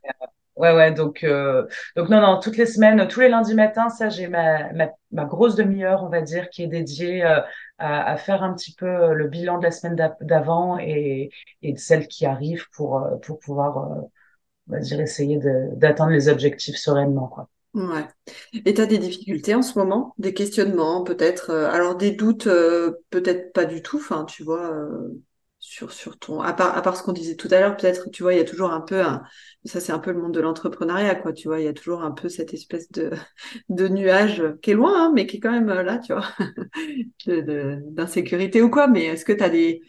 [0.55, 1.65] Ouais, ouais, donc, euh,
[1.95, 5.25] donc non, non, toutes les semaines, tous les lundis matins, ça, j'ai ma, ma, ma,
[5.25, 7.39] grosse demi-heure, on va dire, qui est dédiée euh,
[7.79, 11.31] à, à, faire un petit peu euh, le bilan de la semaine d'avant et,
[11.63, 14.01] et de celle qui arrive pour, euh, pour pouvoir, euh,
[14.69, 15.39] on va dire, essayer
[15.73, 17.49] d'atteindre les objectifs sereinement, quoi.
[17.73, 18.05] Ouais.
[18.53, 22.47] Et tu as des difficultés en ce moment, des questionnements peut-être, alors des doutes
[23.09, 24.85] peut-être pas du tout, enfin tu vois,
[25.73, 28.21] sur, sur ton, à part, à part ce qu'on disait tout à l'heure, peut-être, tu
[28.21, 29.23] vois, il y a toujours un peu un,
[29.65, 32.03] ça c'est un peu le monde de l'entrepreneuriat, quoi, tu vois, il y a toujours
[32.03, 33.09] un peu cette espèce de,
[33.69, 36.27] de nuage qui est loin, hein, mais qui est quand même là, tu vois,
[37.25, 39.81] d'insécurité ou quoi, mais est-ce que tu as des,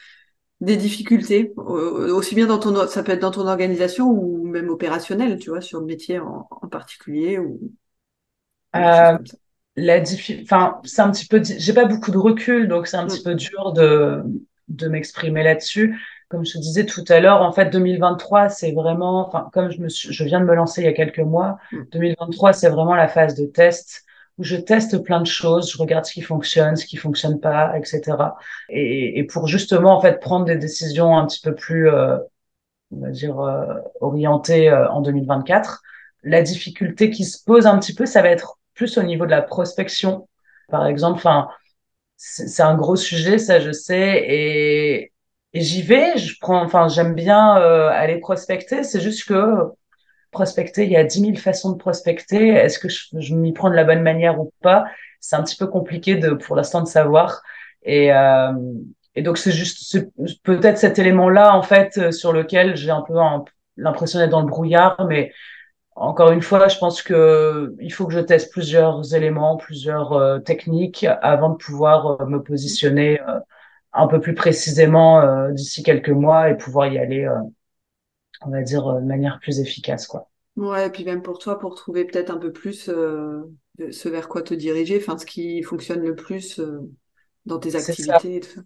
[0.63, 5.39] des difficultés, aussi bien dans ton, ça peut être dans ton organisation ou même opérationnel,
[5.39, 7.61] tu vois, sur le métier en, en particulier ou,
[8.75, 9.19] euh,
[9.77, 10.03] la
[10.43, 13.25] enfin, c'est un petit peu, j'ai pas beaucoup de recul, donc c'est un petit mm.
[13.25, 14.25] peu dur de,
[14.69, 16.01] de m'exprimer là-dessus.
[16.29, 19.81] Comme je te disais tout à l'heure, en fait, 2023, c'est vraiment, enfin, comme je
[19.81, 21.59] me je viens de me lancer il y a quelques mois,
[21.93, 22.53] 2023, mm.
[22.55, 24.05] c'est vraiment la phase de test
[24.39, 27.77] où je teste plein de choses, je regarde ce qui fonctionne, ce qui fonctionne pas,
[27.79, 28.03] etc.
[28.69, 32.19] Et, et pour justement, en fait, prendre des décisions un petit peu plus, euh,
[32.91, 35.83] on va dire, euh, orientées euh, en 2024.
[36.25, 39.31] La difficulté qui se pose un petit peu, ça va être plus au niveau de
[39.31, 40.29] la prospection.
[40.69, 41.49] Par exemple, enfin,
[42.27, 45.13] c'est un gros sujet, ça je sais, et,
[45.53, 46.17] j'y vais.
[46.17, 48.83] Je prends, enfin, j'aime bien euh, aller prospecter.
[48.83, 49.71] C'est juste que
[50.33, 52.49] prospecter, il y a dix mille façons de prospecter.
[52.49, 54.87] Est-ce que je, m'y prends de la bonne manière ou pas
[55.21, 57.43] C'est un petit peu compliqué de, pour l'instant, de savoir.
[57.83, 58.53] Et, euh,
[59.15, 59.97] et donc c'est juste
[60.43, 63.15] peut-être cet élément-là en fait sur lequel j'ai un peu
[63.77, 65.33] l'impression d'être dans le brouillard, mais
[65.97, 70.39] encore une fois, je pense que il faut que je teste plusieurs éléments, plusieurs euh,
[70.41, 73.39] techniques avant de pouvoir euh, me positionner euh,
[73.93, 77.29] un peu plus précisément d'ici quelques mois et pouvoir y aller,
[78.43, 80.29] on va dire, de manière plus efficace, quoi.
[80.57, 84.43] Ouais, et puis même pour toi, pour trouver peut-être un peu plus ce vers quoi
[84.43, 86.61] te diriger, enfin ce qui fonctionne le plus
[87.47, 88.63] dans tes activités et tout ça.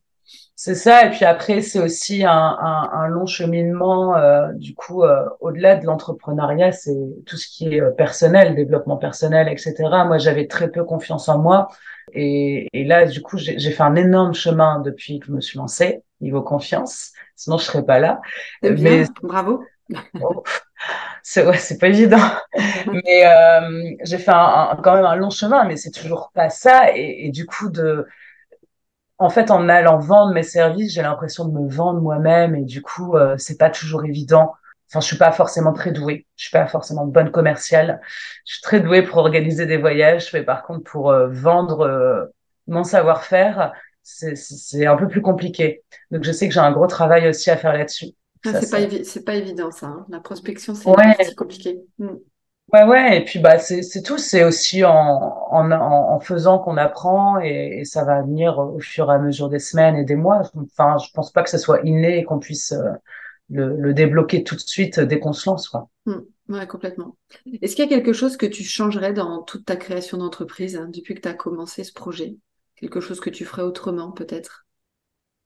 [0.61, 4.16] C'est ça, et puis après, c'est aussi un, un, un, long cheminement.
[4.16, 8.97] Euh, du coup, euh, au-delà de l'entrepreneuriat, c'est tout ce qui est euh, personnel, développement
[8.97, 9.74] personnel, etc.
[10.05, 11.68] Moi, j'avais très peu confiance en moi.
[12.12, 15.59] Et, et là, du coup, j'ai fait un énorme chemin depuis que je me suis
[15.59, 17.12] lancée, niveau confiance.
[17.37, 18.20] Sinon, je serais pas là.
[18.62, 19.62] Mais bravo.
[20.20, 20.43] Oh,
[21.22, 22.18] c'est ouais, c'est pas évident.
[22.93, 26.97] mais euh, j'ai fait un, quand même un long chemin, mais c'est toujours pas ça.
[26.97, 28.07] Et, et du coup, de
[29.19, 32.83] en fait, en allant vendre mes services, j'ai l'impression de me vendre moi-même et du
[32.83, 34.53] coup, euh, c'est pas toujours évident.
[34.89, 36.27] Enfin, je suis pas forcément très douée.
[36.37, 38.01] Je suis pas forcément bonne commerciale.
[38.47, 42.25] Je suis très douée pour organiser des voyages, mais par contre, pour euh, vendre euh,
[42.69, 45.83] mon savoir-faire, c'est un peu plus compliqué.
[46.11, 48.14] Donc, je sais que j'ai un gros travail aussi à faire là-dessus.
[48.47, 49.87] Ah, c'est pas, pas évident, ça.
[49.87, 50.07] Hein.
[50.09, 51.81] La prospection, c'est compliqué.
[51.99, 52.16] Hmm.
[52.73, 56.77] Ouais, ouais, et puis bah c'est c'est tout, c'est aussi en, en, en faisant qu'on
[56.77, 60.43] apprend et, ça va venir au fur et à mesure des semaines et des mois.
[60.55, 62.93] Enfin, je pense pas que ce soit inné et qu'on puisse euh,
[63.49, 65.89] le, débloquer tout de suite dès qu'on se lance, quoi.
[66.05, 66.19] Mmh,
[66.51, 67.16] ouais, complètement.
[67.62, 70.91] Est-ce qu'il y a quelque chose que tu changerais dans toute ta création d'entreprise hein,
[70.93, 72.37] depuis que tu as commencé ce projet?
[72.77, 74.68] Quelque chose que tu ferais autrement, peut-être?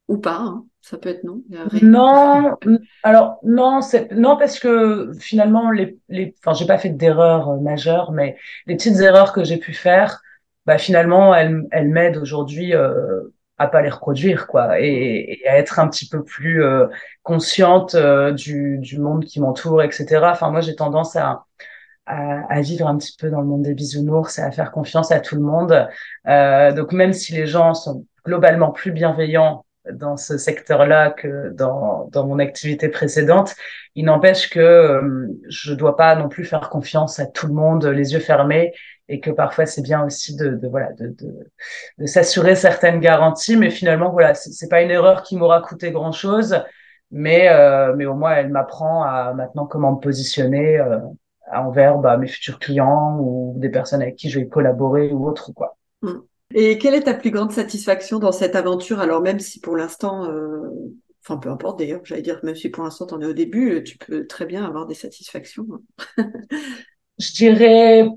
[0.09, 0.64] Ou pas, hein.
[0.80, 1.42] ça peut être non.
[1.82, 2.57] Non,
[3.03, 3.80] alors non,
[4.11, 8.36] non parce que finalement les, les enfin j'ai pas fait d'erreurs euh, majeures, mais
[8.66, 10.20] les petites erreurs que j'ai pu faire,
[10.66, 13.22] bah finalement elles, elles m'aident aujourd'hui euh,
[13.59, 16.86] à pas les reproduire quoi et, et, à être un petit peu plus euh,
[17.22, 20.30] consciente euh, du, du monde qui m'entoure, etc.
[20.32, 21.44] Enfin moi j'ai tendance à,
[22.07, 25.12] à, à vivre un petit peu dans le monde des bisounours et à faire confiance
[25.12, 25.88] à tout le monde.
[26.28, 32.09] Euh, donc même si les gens sont globalement plus bienveillants dans ce secteur-là que dans,
[32.12, 33.55] dans mon activité précédente.
[33.95, 37.85] Il n'empêche que euh, je dois pas non plus faire confiance à tout le monde
[37.87, 38.72] les yeux fermés
[39.09, 41.51] et que parfois c'est bien aussi de, de voilà de, de,
[41.99, 43.57] de s'assurer certaines garanties.
[43.57, 46.62] Mais finalement voilà c'est pas une erreur qui m'aura coûté grand chose,
[47.11, 50.99] mais euh, mais au moins elle m'apprend à maintenant comment me positionner euh,
[51.53, 55.53] envers bah, mes futurs clients ou des personnes avec qui je vais collaborer ou autre
[55.53, 55.76] quoi.
[56.03, 56.18] Mmh.
[56.55, 59.00] Et quelle est ta plus grande satisfaction dans cette aventure?
[59.00, 60.68] Alors même si pour l'instant, euh,
[61.22, 63.82] enfin peu importe d'ailleurs, j'allais dire, même si pour l'instant tu en es au début,
[63.84, 65.66] tu peux très bien avoir des satisfactions.
[67.18, 68.09] Je dirais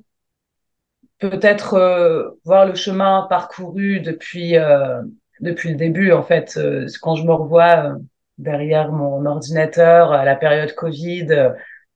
[1.19, 5.01] peut-être euh, voir le chemin parcouru depuis euh,
[5.41, 6.59] depuis le début en fait.
[7.01, 7.97] quand je me revois
[8.38, 11.49] derrière mon ordinateur à la période Covid euh,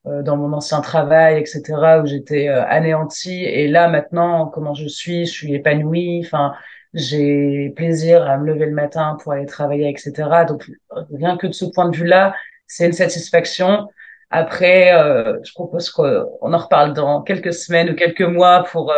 [0.06, 1.62] dans mon ancien travail, etc.,
[2.02, 3.44] où j'étais euh, anéantie.
[3.44, 6.22] Et là, maintenant, comment je suis, je suis épanouie.
[6.26, 6.54] Enfin,
[6.94, 10.14] j'ai plaisir à me lever le matin pour aller travailler, etc.
[10.48, 10.70] Donc,
[11.14, 12.34] rien que de ce point de vue-là,
[12.68, 13.88] c'est une satisfaction.
[14.30, 18.94] Après, euh, je propose qu'on en reparle dans quelques semaines ou quelques mois pour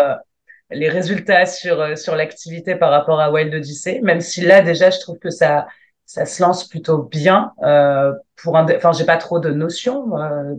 [0.69, 4.01] les résultats sur sur l'activité par rapport à Wild Odyssey.
[4.01, 5.67] Même si là, déjà, je trouve que ça
[6.13, 7.53] ça se lance plutôt bien.
[7.63, 10.55] Euh, pour un, enfin, j'ai pas trop de notions, euh,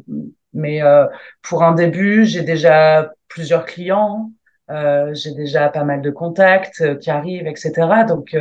[0.55, 1.07] mais euh,
[1.43, 4.31] pour un début, j'ai déjà plusieurs clients,
[4.71, 8.05] euh, j'ai déjà pas mal de contacts euh, qui arrivent, etc.
[8.05, 8.37] Donc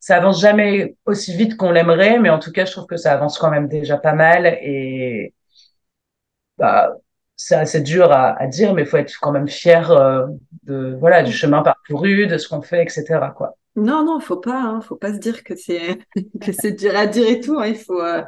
[0.00, 3.12] ça avance jamais aussi vite qu'on l'aimerait, mais en tout cas, je trouve que ça
[3.12, 5.34] avance quand même déjà pas mal et
[6.58, 6.92] bah,
[7.36, 10.26] c'est assez dur à, à dire, mais faut être quand même fier euh,
[10.64, 13.32] de voilà du chemin parcouru, de ce qu'on fait, etc.
[13.36, 13.56] Quoi.
[13.76, 15.98] Non, non, faut pas, hein, faut pas se dire que c'est
[16.42, 17.58] que c'est dur à dire et tout.
[17.58, 18.00] Hein, il faut.
[18.00, 18.22] Euh,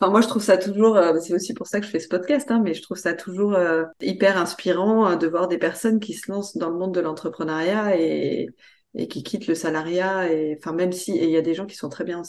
[0.00, 0.96] enfin, moi, je trouve ça toujours.
[0.96, 3.14] Euh, c'est aussi pour ça que je fais ce podcast, hein, mais je trouve ça
[3.14, 3.56] toujours
[4.00, 8.48] hyper inspirant de voir des personnes qui se lancent dans le monde de l'entrepreneuriat et
[8.94, 11.76] et qui quittent le salariat et enfin même si il y a des gens qui
[11.76, 12.22] sont très bien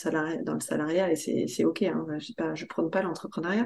[0.43, 3.66] dans le salariat et c'est c'est ok hein, je pas je prône pas l'entrepreneuriat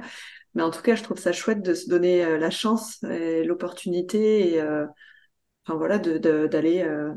[0.53, 3.43] mais en tout cas je trouve ça chouette de se donner euh, la chance et
[3.43, 4.85] l'opportunité et euh,
[5.65, 6.17] enfin voilà de
[6.47, 7.13] d'aller euh,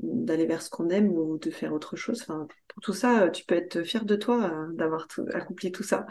[0.00, 2.22] d'aller vers ce qu'on aime ou de faire autre chose.
[2.22, 6.06] Enfin pour tout ça tu peux être fier de toi d'avoir accompli tout ça.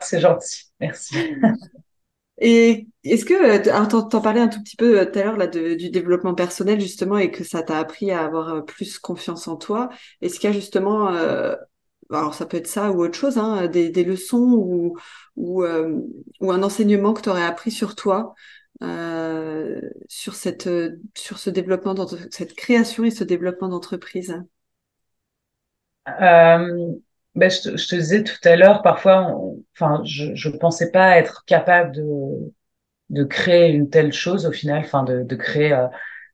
[0.00, 0.64] C'est gentil.
[0.80, 1.16] Merci.
[2.40, 5.48] Et est-ce que, euh, t'en parlais un tout petit peu euh, tout à l'heure là
[5.48, 9.56] du développement personnel justement et que ça t'a appris à avoir euh, plus confiance en
[9.56, 9.88] toi.
[10.22, 11.08] Est-ce qu'il y a justement,
[12.10, 14.96] alors ça peut être ça ou autre chose, hein, des, des, leçons ou
[15.36, 18.34] ou, ou un enseignement que tu aurais appris sur toi,
[18.80, 20.68] sur cette
[21.16, 21.94] sur ce développement,
[22.30, 24.42] cette création et ce développement d'entreprise?
[27.34, 29.32] Ben, je, te, je, te, disais tout à l'heure, parfois,
[29.74, 32.52] enfin, je, je pensais pas être capable de,
[33.10, 35.86] de créer une telle chose au final, enfin, de, de créer euh,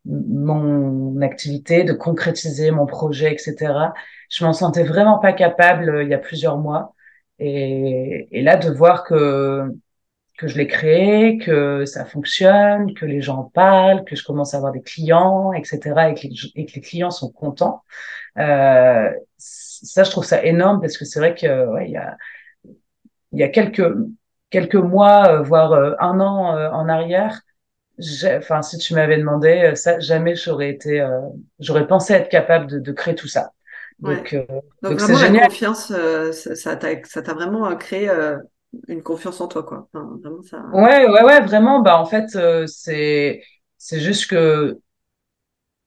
[0.07, 3.93] mon activité, de concrétiser mon projet, etc.
[4.31, 6.95] Je m'en sentais vraiment pas capable euh, il y a plusieurs mois.
[7.39, 9.65] Et, et là, de voir que
[10.37, 14.57] que je l'ai créé, que ça fonctionne, que les gens parlent, que je commence à
[14.57, 17.83] avoir des clients, etc., et que les, et que les clients sont contents.
[18.39, 22.17] Euh, ça, je trouve ça énorme parce que c'est vrai que ouais, il y a
[23.33, 23.83] il y a quelques
[24.55, 27.41] quelques mois, euh, voire euh, un an euh, en arrière,
[28.37, 31.07] enfin si tu m'avais demandé ça, jamais j'aurais été,
[31.59, 33.53] j'aurais pensé être capable de, de créer tout ça.
[34.01, 34.37] Donc,
[34.83, 35.93] donc, vraiment la confiance,
[36.33, 38.11] ça t'a vraiment créé
[38.89, 39.89] une confiance en toi quoi.
[39.93, 40.63] Enfin, vraiment ça.
[40.73, 42.27] Ouais ouais ouais vraiment bah en fait
[42.67, 43.43] c'est
[43.79, 44.79] c'est juste que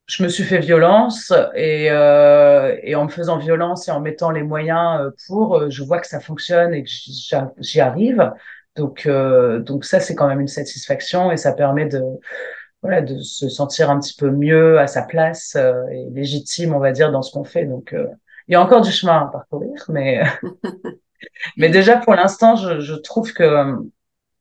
[0.07, 4.31] je me suis fait violence et, euh, et en me faisant violence et en mettant
[4.31, 6.89] les moyens euh, pour, euh, je vois que ça fonctionne et que
[7.59, 8.31] j'y arrive.
[8.77, 12.01] Donc, euh, donc ça, c'est quand même une satisfaction et ça permet de,
[12.81, 16.79] voilà, de se sentir un petit peu mieux à sa place euh, et légitime, on
[16.79, 17.65] va dire, dans ce qu'on fait.
[17.65, 17.95] Donc,
[18.49, 20.21] il y a encore du chemin à parcourir, mais,
[21.57, 23.76] mais déjà pour l'instant, je, je trouve que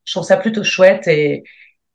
[0.04, 1.44] je trouve ça plutôt chouette et,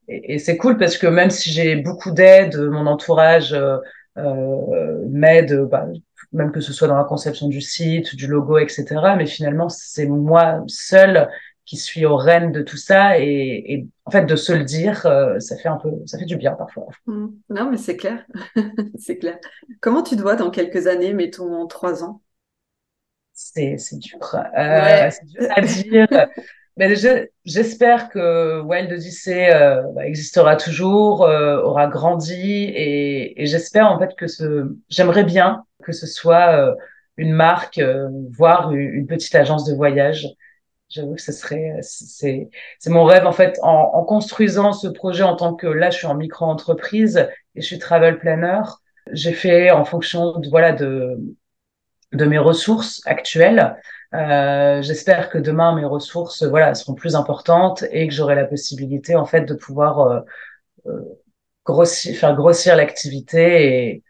[0.07, 3.77] et, c'est cool parce que même si j'ai beaucoup d'aide, mon entourage euh,
[4.17, 5.87] euh, m'aide, bah,
[6.33, 8.85] même que ce soit dans la conception du site, du logo, etc.
[9.17, 11.29] Mais finalement, c'est moi seule
[11.65, 15.05] qui suis au rênes de tout ça et, et, en fait de se le dire,
[15.05, 16.87] euh, ça fait un peu, ça fait du bien parfois.
[17.05, 17.27] Mmh.
[17.49, 18.25] Non, mais c'est clair,
[18.99, 19.37] c'est clair.
[19.79, 22.21] Comment tu te vois dans quelques années, mettons en trois ans?
[23.33, 24.19] C'est dur,
[24.57, 26.07] euh, c'est dur à dire.
[26.77, 26.95] Mais
[27.45, 33.99] j'espère que Wild Odyssey euh, bah, existera toujours, euh, aura grandi et, et j'espère en
[33.99, 36.73] fait que ce, j'aimerais bien que ce soit euh,
[37.17, 40.27] une marque, euh, voire une, petite agence de voyage.
[40.89, 45.23] J'avoue que ce serait, c'est, c'est mon rêve en fait en, en, construisant ce projet
[45.23, 48.61] en tant que là je suis en micro-entreprise et je suis travel planner.
[49.11, 51.17] J'ai fait en fonction de voilà de
[52.13, 53.75] de mes ressources actuelles.
[54.13, 59.15] Euh, J'espère que demain mes ressources voilà seront plus importantes et que j'aurai la possibilité
[59.15, 60.19] en fait de pouvoir euh,
[60.87, 61.01] euh,
[61.65, 64.03] grossir, faire grossir l'activité et,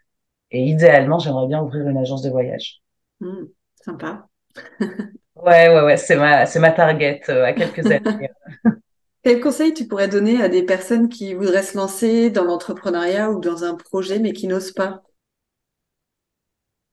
[0.52, 2.82] et idéalement j'aimerais bien ouvrir une agence de voyage.
[3.20, 3.46] Mmh,
[3.84, 4.28] sympa.
[5.36, 8.30] ouais ouais ouais c'est ma c'est ma target euh, à quelques années.
[9.24, 13.40] Quel conseil tu pourrais donner à des personnes qui voudraient se lancer dans l'entrepreneuriat ou
[13.40, 15.02] dans un projet mais qui n'osent pas?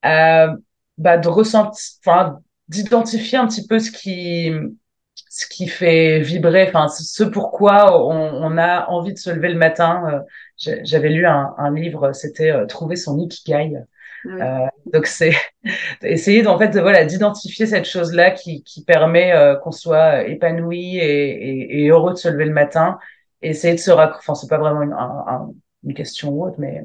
[0.04, 0.56] Euh,
[1.00, 4.52] bah, de ressentir, enfin, d'identifier un petit peu ce qui,
[5.30, 9.58] ce qui fait vibrer, enfin, ce pourquoi on, on, a envie de se lever le
[9.58, 10.04] matin.
[10.12, 10.20] Euh,
[10.84, 13.72] j'avais lu un, un livre, c'était euh, Trouver son ikigai.
[14.26, 15.32] Ah euh, donc c'est
[16.02, 20.24] essayer en fait de voilà d'identifier cette chose là qui, qui permet euh, qu'on soit
[20.24, 22.98] épanoui et, et, et, heureux de se lever le matin
[23.40, 25.48] essayer de se raccrocher enfin c'est pas vraiment une, un,
[25.84, 26.84] une question ou autre mais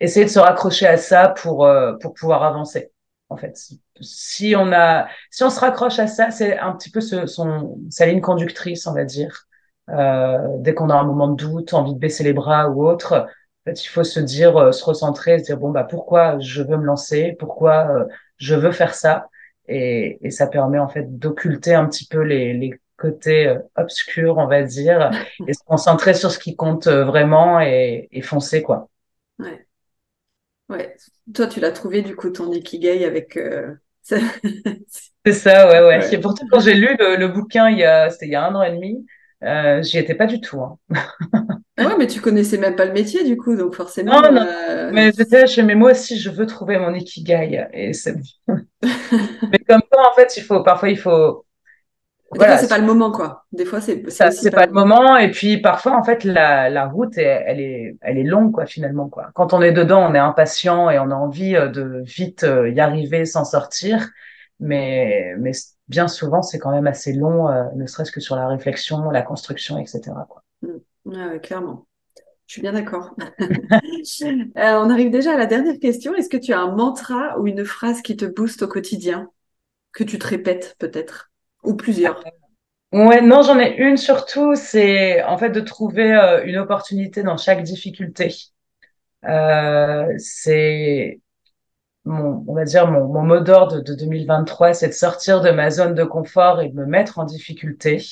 [0.00, 2.91] essayer de se raccrocher à ça pour pour pouvoir avancer
[3.32, 3.58] en fait.
[4.00, 7.78] Si on a, si on se raccroche à ça, c'est un petit peu ce, son,
[7.90, 9.46] sa ligne conductrice, on va dire.
[9.88, 13.26] Euh, dès qu'on a un moment de doute, envie de baisser les bras ou autre,
[13.66, 16.62] en fait, il faut se dire, euh, se recentrer, se dire bon bah pourquoi je
[16.62, 18.04] veux me lancer, pourquoi euh,
[18.36, 19.28] je veux faire ça,
[19.68, 24.46] et, et, ça permet en fait d'occulter un petit peu les, les côtés obscurs, on
[24.46, 25.10] va dire,
[25.48, 28.88] et se concentrer sur ce qui compte vraiment et, et foncer quoi.
[29.38, 29.66] Ouais.
[30.72, 30.96] Ouais.
[31.34, 33.36] Toi, tu l'as trouvé du coup ton ikigai avec.
[33.36, 36.14] Euh, c'est ça, ouais, ouais.
[36.14, 38.54] Et pourtant, quand j'ai lu le, bouquin il y a, c'était il y a un
[38.54, 39.06] an et demi,
[39.44, 40.60] euh, j'y étais pas du tout.
[40.60, 40.78] Hein.
[41.76, 44.20] ah ouais, mais tu connaissais même pas le métier du coup, donc forcément.
[44.20, 44.46] Non, non.
[44.46, 47.68] Euh, mais j'étais chez mais moi aussi, je veux trouver mon ikigai.
[47.72, 48.16] Et c'est.
[48.48, 51.44] mais comme quoi, en fait, il faut parfois il faut
[52.32, 53.44] des voilà, fois, c'est pas le moment, quoi.
[53.52, 55.18] Des fois, c'est ça, c'est pas, le moment.
[55.18, 59.08] Et puis, parfois, en fait, la, la route, elle, est, elle est longue, quoi, finalement,
[59.08, 59.30] quoi.
[59.34, 62.70] Quand on est dedans, on est impatient et on a envie euh, de vite euh,
[62.70, 64.08] y arriver, s'en sortir.
[64.60, 65.52] Mais, mais
[65.88, 69.22] bien souvent, c'est quand même assez long, euh, ne serait-ce que sur la réflexion, la
[69.22, 70.00] construction, etc.
[70.28, 70.42] Quoi.
[70.62, 71.38] Mmh.
[71.40, 71.86] clairement.
[72.46, 73.14] Je suis bien d'accord.
[74.58, 76.14] on arrive déjà à la dernière question.
[76.14, 79.28] Est-ce que tu as un mantra ou une phrase qui te booste au quotidien,
[79.92, 81.31] que tu te répètes peut-être?
[81.62, 82.22] Ou plusieurs
[82.92, 87.38] Ouais, non, j'en ai une surtout, c'est en fait de trouver euh, une opportunité dans
[87.38, 88.34] chaque difficulté.
[89.24, 91.20] Euh, c'est
[92.04, 95.94] mon, on va dire mon, mot d'ordre de 2023, c'est de sortir de ma zone
[95.94, 98.02] de confort et de me mettre en difficulté.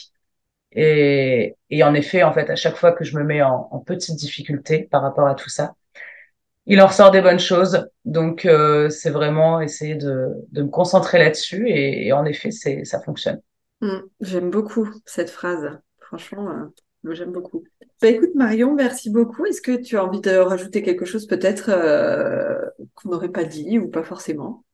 [0.73, 4.85] Et, en effet, en fait, à chaque fois que je me mets en petite difficulté
[4.91, 5.75] par rapport à tout ça,
[6.67, 7.89] il en ressort des bonnes choses.
[8.05, 11.69] Donc, euh, c'est vraiment essayer de, de me concentrer là-dessus.
[11.69, 13.41] Et, en effet, c'est, ça fonctionne.
[13.81, 15.79] Mmh, j'aime beaucoup cette phrase.
[16.01, 17.65] Franchement, euh, j'aime beaucoup.
[18.03, 19.47] Bah, écoute, Marion, merci beaucoup.
[19.47, 22.59] Est-ce que tu as envie de rajouter quelque chose peut-être euh,
[22.95, 24.65] qu'on n'aurait pas dit ou pas forcément?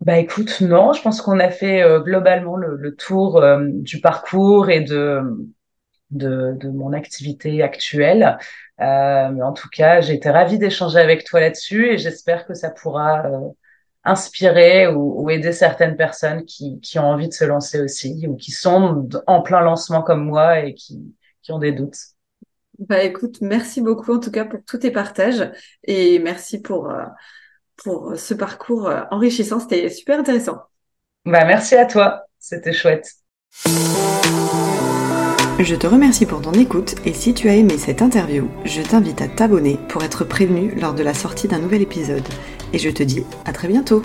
[0.00, 4.80] Bah écoute, non, je pense qu'on a fait globalement le, le tour du parcours et
[4.80, 5.20] de,
[6.10, 8.38] de, de mon activité actuelle.
[8.80, 12.54] Euh, mais en tout cas, j'ai été ravie d'échanger avec toi là-dessus et j'espère que
[12.54, 13.48] ça pourra euh,
[14.02, 18.36] inspirer ou, ou, aider certaines personnes qui, qui ont envie de se lancer aussi ou
[18.36, 21.96] qui sont en plein lancement comme moi et qui, qui ont des doutes.
[22.80, 25.52] Bah écoute, merci beaucoup en tout cas pour tous tes partages
[25.84, 27.04] et merci pour, euh,
[27.76, 29.60] pour ce parcours enrichissant.
[29.60, 30.62] C'était super intéressant.
[31.24, 33.12] Bah merci à toi, c'était chouette.
[35.60, 39.22] Je te remercie pour ton écoute et si tu as aimé cette interview, je t'invite
[39.22, 42.24] à t'abonner pour être prévenu lors de la sortie d'un nouvel épisode.
[42.72, 44.02] Et je te dis à très bientôt